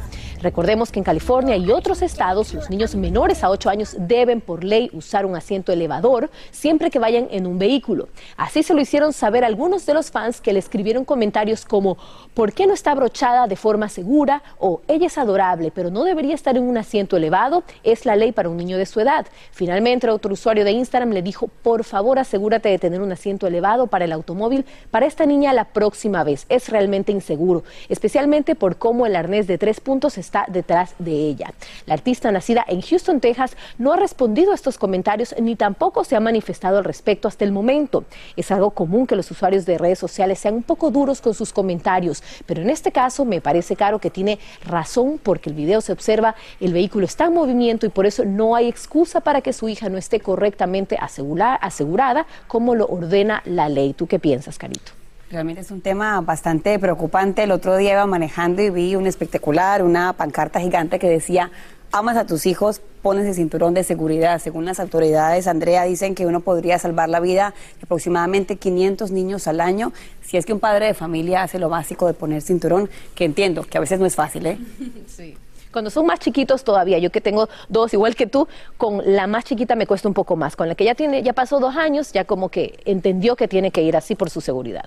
Recordemos 0.45 0.93
que 0.93 0.99
en 0.99 1.05
California 1.05 1.57
y 1.57 1.71
otros 1.71 2.03
estados 2.03 2.53
los 2.53 2.69
niños 2.69 2.95
menores 2.95 3.43
a 3.43 3.49
8 3.49 3.71
años 3.71 3.97
deben 3.99 4.43
por 4.43 4.63
ley 4.63 4.91
usar 4.93 5.25
un 5.25 5.37
asiento 5.37 5.73
elevador 5.73 6.31
siempre 6.51 6.91
que 6.91 6.99
vayan 6.99 7.29
en 7.31 7.47
un 7.47 7.59
vehículo. 7.59 8.11
Así 8.37 8.63
se 8.63 8.75
lo 8.75 8.83
hicieron 8.83 9.15
saber 9.15 9.43
algunos 9.43 9.87
de 9.87 9.95
los 9.95 10.11
fans 10.11 10.43
que 10.43 10.53
le 10.53 10.59
escribieron 10.59 11.07
comentarios 11.07 11.65
como 11.65 11.97
¿por 12.35 12.53
qué 12.53 12.67
no 12.67 12.75
está 12.75 12.91
abrochada 12.91 13.47
de 13.47 13.57
forma 13.57 13.89
segura? 13.89 14.43
o 14.59 14.83
ella 14.87 15.07
es 15.07 15.17
adorable 15.17 15.73
pero 15.75 15.91
no 15.91 16.05
debería 16.05 16.35
estar 16.35 16.59
en 16.59 16.65
un 16.65 16.77
asiento 16.77 17.17
elevado, 17.17 17.65
la 18.07 18.17
ley 18.17 18.33
para 18.33 18.49
un 18.49 18.57
niño 18.57 18.79
de 18.79 18.87
su 18.87 19.01
edad. 19.01 19.27
Finalmente 19.53 20.09
otro 20.11 20.33
usuario 20.33 20.65
de 20.65 20.73
Instagram 20.73 21.11
le 21.11 21.23
dijo 21.23 21.49
por 21.63 21.85
favor 21.85 22.19
asegúrate 22.19 22.69
de 22.69 22.79
tener 22.79 23.01
un 23.01 23.13
asiento 23.13 23.47
elevado 23.47 23.87
para 23.87 24.05
el 24.05 24.13
automóvil 24.13 24.65
para 24.91 25.07
esta 25.07 25.27
niña 25.27 25.53
la 25.53 25.67
próxima 25.67 26.25
vez. 26.25 26.47
Es 26.49 26.69
realmente 26.69 27.13
inseguro, 27.13 27.65
especialmente 27.89 28.55
por 28.55 28.77
cómo 28.77 29.07
el 29.07 29.17
arnés 29.17 29.47
de 29.47 29.59
tres 29.59 29.81
puntos 29.81 30.19
está 30.19 30.47
detrás 30.49 30.95
de 30.99 31.13
ella. 31.13 31.53
La 31.87 31.95
artista 31.95 32.31
nacida 32.31 32.65
en 32.69 32.81
Houston, 32.81 33.21
Texas, 33.21 33.57
no 33.79 33.93
ha 33.93 33.97
respondido 33.97 34.53
a 34.53 34.55
estos 34.55 34.79
comentarios 34.79 35.35
ni 35.41 35.57
tampoco 35.57 36.05
se 36.05 36.17
ha 36.17 36.21
manifestado 36.21 36.79
al 36.79 36.85
respecto 36.85 37.29
hasta 37.29 37.45
el 37.45 37.53
momento. 37.53 38.05
Es 38.37 38.51
algo 38.51 38.71
común 38.71 39.07
que 39.07 39.17
los 39.17 39.31
usuarios 39.31 39.67
de 39.67 39.79
redes 39.79 39.99
sociales 39.99 40.39
sean 40.39 40.55
un 40.55 40.63
poco 40.63 40.91
duros 40.91 41.21
con 41.21 41.35
sus 41.35 41.53
comentarios, 41.53 42.23
pero 42.47 42.63
en 42.63 42.71
este 42.71 42.93
caso 42.93 43.25
me 43.25 43.41
parece 43.41 43.77
claro 43.77 43.99
que 43.99 44.11
tiene 44.11 44.39
razón 44.65 45.21
porque 45.23 45.51
el 45.51 45.57
video 45.57 45.81
se 45.81 45.93
observa, 45.93 46.35
el 46.61 46.73
vehículo 46.73 47.05
está 47.05 47.27
en 47.27 47.35
movimiento 47.35 47.87
y 47.87 47.91
por 47.95 48.07
eso 48.07 48.25
no 48.25 48.55
hay 48.57 48.69
excusa 48.69 49.21
para 49.21 49.41
que 49.41 49.53
su 49.53 49.69
hija 49.69 49.89
no 49.89 49.99
esté 49.99 50.21
correctamente 50.21 50.99
asegurada 51.01 52.27
como 52.47 52.75
lo 52.75 52.87
ordena 52.87 53.43
la 53.45 53.69
ley. 53.69 53.95
¿Tú 53.95 54.07
qué 54.07 54.19
piensas, 54.19 54.59
Carito? 54.59 54.93
Realmente 55.31 55.63
es 55.63 55.71
un 55.71 55.81
tema 55.81 56.21
bastante 56.21 56.79
preocupante. 56.79 57.43
El 57.43 57.51
otro 57.51 57.77
día 57.77 57.93
iba 57.93 58.07
manejando 58.07 58.63
y 58.63 58.71
vi 58.71 58.95
un 58.95 59.07
espectacular, 59.07 59.83
una 59.83 60.13
pancarta 60.13 60.61
gigante 60.61 60.99
que 60.99 61.09
decía, 61.09 61.51
amas 61.91 62.17
a 62.17 62.27
tus 62.27 62.47
hijos, 62.47 62.81
pones 63.03 63.27
el 63.27 63.35
cinturón 63.35 63.75
de 63.75 63.85
seguridad. 63.85 64.41
Según 64.41 64.65
las 64.65 64.81
autoridades, 64.81 65.47
Andrea, 65.47 65.85
dicen 65.85 66.15
que 66.15 66.27
uno 66.27 66.41
podría 66.41 66.79
salvar 66.79 67.09
la 67.09 67.21
vida 67.21 67.55
de 67.79 67.85
aproximadamente 67.85 68.57
500 68.57 69.11
niños 69.11 69.47
al 69.47 69.61
año 69.61 69.93
si 70.23 70.37
es 70.37 70.47
que 70.47 70.53
un 70.53 70.61
padre 70.61 70.87
de 70.87 70.95
familia 70.95 71.43
hace 71.43 71.59
lo 71.59 71.69
básico 71.69 72.07
de 72.07 72.15
poner 72.15 72.43
cinturón, 72.43 72.89
que 73.15 73.25
entiendo 73.25 73.63
que 73.63 73.79
a 73.79 73.81
veces 73.81 74.01
no 74.01 74.07
es 74.07 74.15
fácil, 74.15 74.47
¿eh? 74.47 74.59
Sí. 75.07 75.37
Cuando 75.75 75.91
son 75.91 76.07
más 76.07 76.21
chiquitos 76.21 76.63
todavía, 76.63 76.99
yo 76.99 77.11
que 77.11 77.21
tengo 77.21 77.49
dos 77.69 77.93
igual 77.93 78.15
que 78.15 78.29
tú, 78.29 78.47
con 78.77 79.03
la 79.05 79.27
más 79.27 79.43
chiquita 79.43 79.75
me 79.75 79.89
cuesta 79.89 80.07
un 80.07 80.15
poco 80.15 80.37
más. 80.37 80.55
Con 80.55 80.69
la 80.69 80.77
que 80.77 80.85
ya 80.85 80.95
tiene, 80.95 81.25
ya 81.25 81.33
pasó 81.33 81.59
dos 81.59 81.75
años, 81.75 82.13
ya 82.13 82.25
como 82.25 82.49
que 82.49 82.79
entendió 82.85 83.35
que 83.35 83.49
tiene 83.49 83.73
que 83.73 83.83
ir 83.83 83.97
así 83.97 84.15
por 84.15 84.31
su 84.31 84.41
seguridad. 84.41 84.85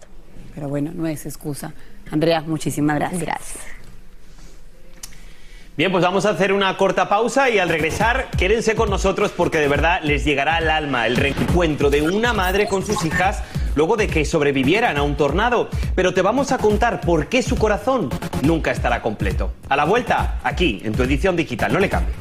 Pero 0.55 0.69
bueno, 0.69 0.91
no 0.95 1.05
es 1.05 1.25
excusa. 1.25 1.73
Andrea, 2.09 2.39
muchísimas 2.39 2.95
gracias. 2.95 3.21
Gracias. 3.21 3.65
Bien, 5.75 5.91
pues 5.91 6.05
vamos 6.05 6.25
a 6.25 6.29
hacer 6.29 6.53
una 6.53 6.77
corta 6.77 7.09
pausa 7.09 7.49
y 7.49 7.59
al 7.59 7.67
regresar, 7.67 8.29
quédense 8.37 8.73
con 8.73 8.89
nosotros 8.89 9.33
porque 9.35 9.57
de 9.57 9.67
verdad 9.67 9.99
les 10.03 10.23
llegará 10.23 10.55
al 10.55 10.69
alma 10.69 11.05
el 11.05 11.17
reencuentro 11.17 11.89
de 11.89 12.01
una 12.01 12.31
madre 12.31 12.69
con 12.69 12.85
sus 12.85 13.03
hijas 13.03 13.43
luego 13.75 13.95
de 13.95 14.07
que 14.07 14.25
sobrevivieran 14.25 14.97
a 14.97 15.03
un 15.03 15.15
tornado. 15.15 15.69
Pero 15.95 16.13
te 16.13 16.21
vamos 16.23 16.51
a 16.51 16.57
contar 16.57 17.01
por 17.01 17.27
qué 17.27 17.43
su 17.43 17.57
corazón 17.57 18.09
nunca 18.43 18.71
estará 18.71 19.01
completo. 19.01 19.53
A 19.69 19.75
la 19.75 19.85
vuelta, 19.85 20.39
aquí, 20.43 20.81
en 20.83 20.93
tu 20.93 21.03
edición 21.03 21.35
digital. 21.35 21.73
No 21.73 21.79
le 21.79 21.89
cambie. 21.89 22.13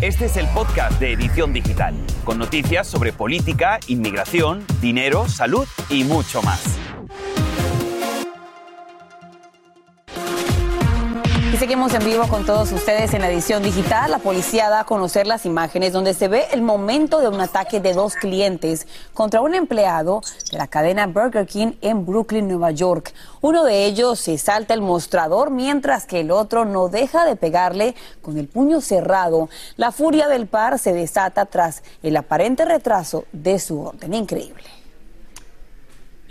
Este 0.00 0.24
es 0.26 0.36
el 0.38 0.46
podcast 0.48 0.98
de 0.98 1.12
Edición 1.12 1.52
Digital, 1.52 1.94
con 2.24 2.38
noticias 2.38 2.86
sobre 2.86 3.12
política, 3.12 3.78
inmigración, 3.86 4.64
dinero, 4.80 5.28
salud 5.28 5.66
y 5.90 6.04
mucho 6.04 6.40
más. 6.42 6.78
Seguimos 11.58 11.92
en 11.94 12.04
vivo 12.04 12.28
con 12.28 12.46
todos 12.46 12.70
ustedes 12.70 13.12
en 13.12 13.22
la 13.22 13.30
edición 13.30 13.62
digital. 13.62 14.10
La 14.10 14.18
policía 14.18 14.70
da 14.70 14.80
a 14.80 14.84
conocer 14.84 15.26
las 15.26 15.46
imágenes 15.46 15.92
donde 15.92 16.14
se 16.14 16.28
ve 16.28 16.46
el 16.52 16.62
momento 16.62 17.20
de 17.20 17.28
un 17.28 17.40
ataque 17.40 17.80
de 17.80 17.92
dos 17.92 18.14
clientes 18.14 18.86
contra 19.14 19.40
un 19.40 19.54
empleado 19.54 20.20
de 20.50 20.58
la 20.58 20.68
cadena 20.68 21.06
Burger 21.06 21.46
King 21.46 21.72
en 21.80 22.06
Brooklyn, 22.06 22.46
Nueva 22.46 22.70
York. 22.70 23.12
Uno 23.40 23.64
de 23.64 23.86
ellos 23.86 24.20
se 24.20 24.38
salta 24.38 24.74
el 24.74 24.80
mostrador 24.80 25.50
mientras 25.50 26.06
que 26.06 26.20
el 26.20 26.30
otro 26.30 26.64
no 26.64 26.88
deja 26.88 27.24
de 27.24 27.36
pegarle 27.36 27.94
con 28.22 28.38
el 28.38 28.46
puño 28.46 28.80
cerrado. 28.80 29.48
La 29.76 29.92
furia 29.92 30.28
del 30.28 30.46
par 30.46 30.78
se 30.78 30.92
desata 30.92 31.46
tras 31.46 31.82
el 32.02 32.16
aparente 32.16 32.64
retraso 32.64 33.24
de 33.32 33.58
su 33.58 33.80
orden. 33.80 34.14
Increíble. 34.14 34.79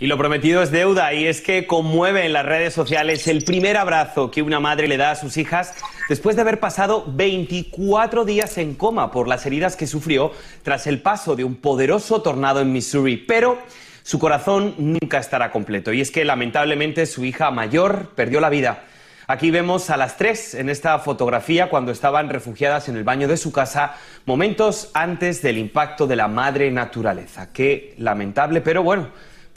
Y 0.00 0.06
lo 0.06 0.16
prometido 0.16 0.62
es 0.62 0.70
deuda 0.70 1.12
y 1.12 1.26
es 1.26 1.42
que 1.42 1.66
conmueve 1.66 2.24
en 2.24 2.32
las 2.32 2.46
redes 2.46 2.72
sociales 2.72 3.26
el 3.26 3.44
primer 3.44 3.76
abrazo 3.76 4.30
que 4.30 4.40
una 4.40 4.58
madre 4.58 4.88
le 4.88 4.96
da 4.96 5.10
a 5.10 5.14
sus 5.14 5.36
hijas 5.36 5.74
después 6.08 6.36
de 6.36 6.42
haber 6.42 6.58
pasado 6.58 7.04
24 7.06 8.24
días 8.24 8.56
en 8.56 8.74
coma 8.76 9.10
por 9.10 9.28
las 9.28 9.44
heridas 9.44 9.76
que 9.76 9.86
sufrió 9.86 10.32
tras 10.62 10.86
el 10.86 11.02
paso 11.02 11.36
de 11.36 11.44
un 11.44 11.54
poderoso 11.54 12.22
tornado 12.22 12.62
en 12.62 12.72
Missouri. 12.72 13.18
Pero 13.18 13.58
su 14.02 14.18
corazón 14.18 14.74
nunca 14.78 15.18
estará 15.18 15.50
completo 15.50 15.92
y 15.92 16.00
es 16.00 16.10
que 16.10 16.24
lamentablemente 16.24 17.04
su 17.04 17.26
hija 17.26 17.50
mayor 17.50 18.12
perdió 18.14 18.40
la 18.40 18.48
vida 18.48 18.84
Aquí 19.30 19.52
vemos 19.52 19.90
a 19.90 19.96
las 19.96 20.16
tres 20.16 20.56
en 20.56 20.68
esta 20.68 20.98
fotografía 20.98 21.70
cuando 21.70 21.92
estaban 21.92 22.28
refugiadas 22.28 22.88
en 22.88 22.96
el 22.96 23.04
baño 23.04 23.28
de 23.28 23.36
su 23.36 23.52
casa, 23.52 23.94
momentos 24.26 24.90
antes 24.92 25.40
del 25.40 25.56
impacto 25.56 26.08
de 26.08 26.16
la 26.16 26.26
madre 26.26 26.68
naturaleza. 26.72 27.52
Qué 27.52 27.94
lamentable, 27.98 28.60
pero 28.60 28.82
bueno, 28.82 29.06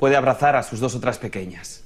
puede 0.03 0.17
abrazar 0.17 0.57
a 0.57 0.63
sus 0.63 0.81
dos 0.81 0.95
otras 0.95 1.17
pequeñas. 1.17 1.82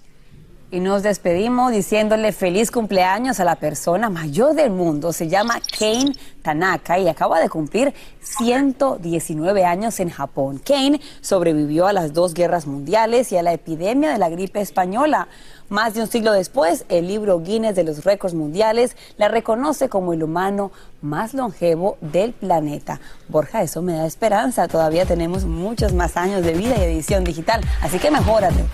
Y 0.70 0.82
nos 0.82 1.02
despedimos 1.02 1.72
diciéndole 1.72 2.34
feliz 2.34 2.72
cumpleaños 2.72 3.40
a 3.40 3.46
la 3.46 3.56
persona 3.56 4.10
mayor 4.10 4.54
del 4.54 4.70
mundo. 4.70 5.14
Se 5.14 5.30
llama 5.30 5.62
Kane 5.80 6.12
Tanaka 6.42 7.00
y 7.00 7.08
acaba 7.08 7.40
de 7.40 7.48
cumplir 7.48 7.94
119 8.20 9.64
años 9.64 10.02
en 10.02 10.10
Japón. 10.10 10.60
Kane 10.62 11.00
sobrevivió 11.22 11.88
a 11.88 11.94
las 11.94 12.12
dos 12.12 12.34
guerras 12.34 12.68
mundiales 12.68 13.32
y 13.32 13.38
a 13.38 13.44
la 13.44 13.54
epidemia 13.54 14.12
de 14.12 14.18
la 14.18 14.28
gripe 14.28 14.60
española. 14.60 15.30
Más 15.70 15.94
de 15.94 16.02
un 16.02 16.08
siglo 16.08 16.34
después, 16.34 16.84
el 16.90 17.08
libro 17.08 17.40
Guinness 17.40 17.78
de 17.78 17.86
los 17.86 18.04
récords 18.04 18.34
mundiales 18.34 18.98
la 19.16 19.30
reconoce 19.30 19.88
como 19.88 20.12
el 20.12 20.22
humano 20.22 20.74
más 21.02 21.34
longevo 21.34 21.98
del 22.02 22.34
planeta. 22.34 23.00
Borja, 23.30 23.64
eso 23.64 23.82
me 23.82 23.94
da 23.94 24.06
esperanza. 24.06 24.68
Todavía 24.68 25.06
tenemos 25.06 25.46
muchos 25.46 25.94
más 25.94 26.18
años 26.18 26.44
de 26.44 26.52
vida 26.52 26.76
y 26.78 26.84
edición 26.84 27.24
digital, 27.24 27.62
así 27.82 28.00
que 28.00 28.12
mejórate. 28.12 28.66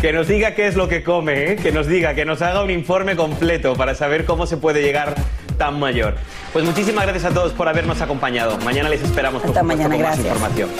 Que 0.00 0.12
nos 0.12 0.28
diga 0.28 0.54
qué 0.54 0.68
es 0.68 0.76
lo 0.76 0.88
que 0.88 1.02
come, 1.02 1.52
¿eh? 1.52 1.56
que 1.56 1.72
nos 1.72 1.88
diga, 1.88 2.14
que 2.14 2.24
nos 2.24 2.40
haga 2.40 2.62
un 2.62 2.70
informe 2.70 3.16
completo 3.16 3.74
para 3.74 3.94
saber 3.96 4.24
cómo 4.26 4.46
se 4.46 4.56
puede 4.56 4.80
llegar 4.80 5.14
tan 5.58 5.78
mayor. 5.80 6.14
Pues 6.52 6.64
muchísimas 6.64 7.04
gracias 7.04 7.24
a 7.24 7.34
todos 7.34 7.52
por 7.52 7.68
habernos 7.68 8.00
acompañado. 8.00 8.56
Mañana 8.58 8.88
les 8.88 9.02
esperamos 9.02 9.42
por 9.42 9.50
Hasta 9.50 9.60
supuesto, 9.60 9.88
mañana, 9.88 9.94
con 9.96 10.04
más 10.04 10.22
gracias. 10.22 10.36
información. 10.36 10.70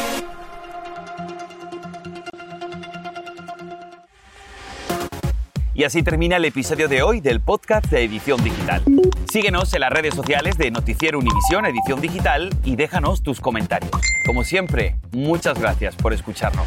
Y 5.74 5.84
así 5.84 6.02
termina 6.02 6.36
el 6.36 6.44
episodio 6.44 6.88
de 6.88 7.02
hoy 7.02 7.20
del 7.20 7.40
podcast 7.40 7.86
de 7.86 8.04
Edición 8.04 8.42
Digital. 8.42 8.82
Síguenos 9.30 9.72
en 9.74 9.80
las 9.80 9.90
redes 9.90 10.14
sociales 10.14 10.58
de 10.58 10.70
Noticiero 10.70 11.18
Univisión 11.18 11.66
Edición 11.66 12.00
Digital 12.00 12.50
y 12.64 12.76
déjanos 12.76 13.22
tus 13.22 13.40
comentarios. 13.40 13.92
Como 14.26 14.42
siempre, 14.42 14.96
muchas 15.12 15.58
gracias 15.58 15.94
por 15.94 16.12
escucharnos. 16.12 16.66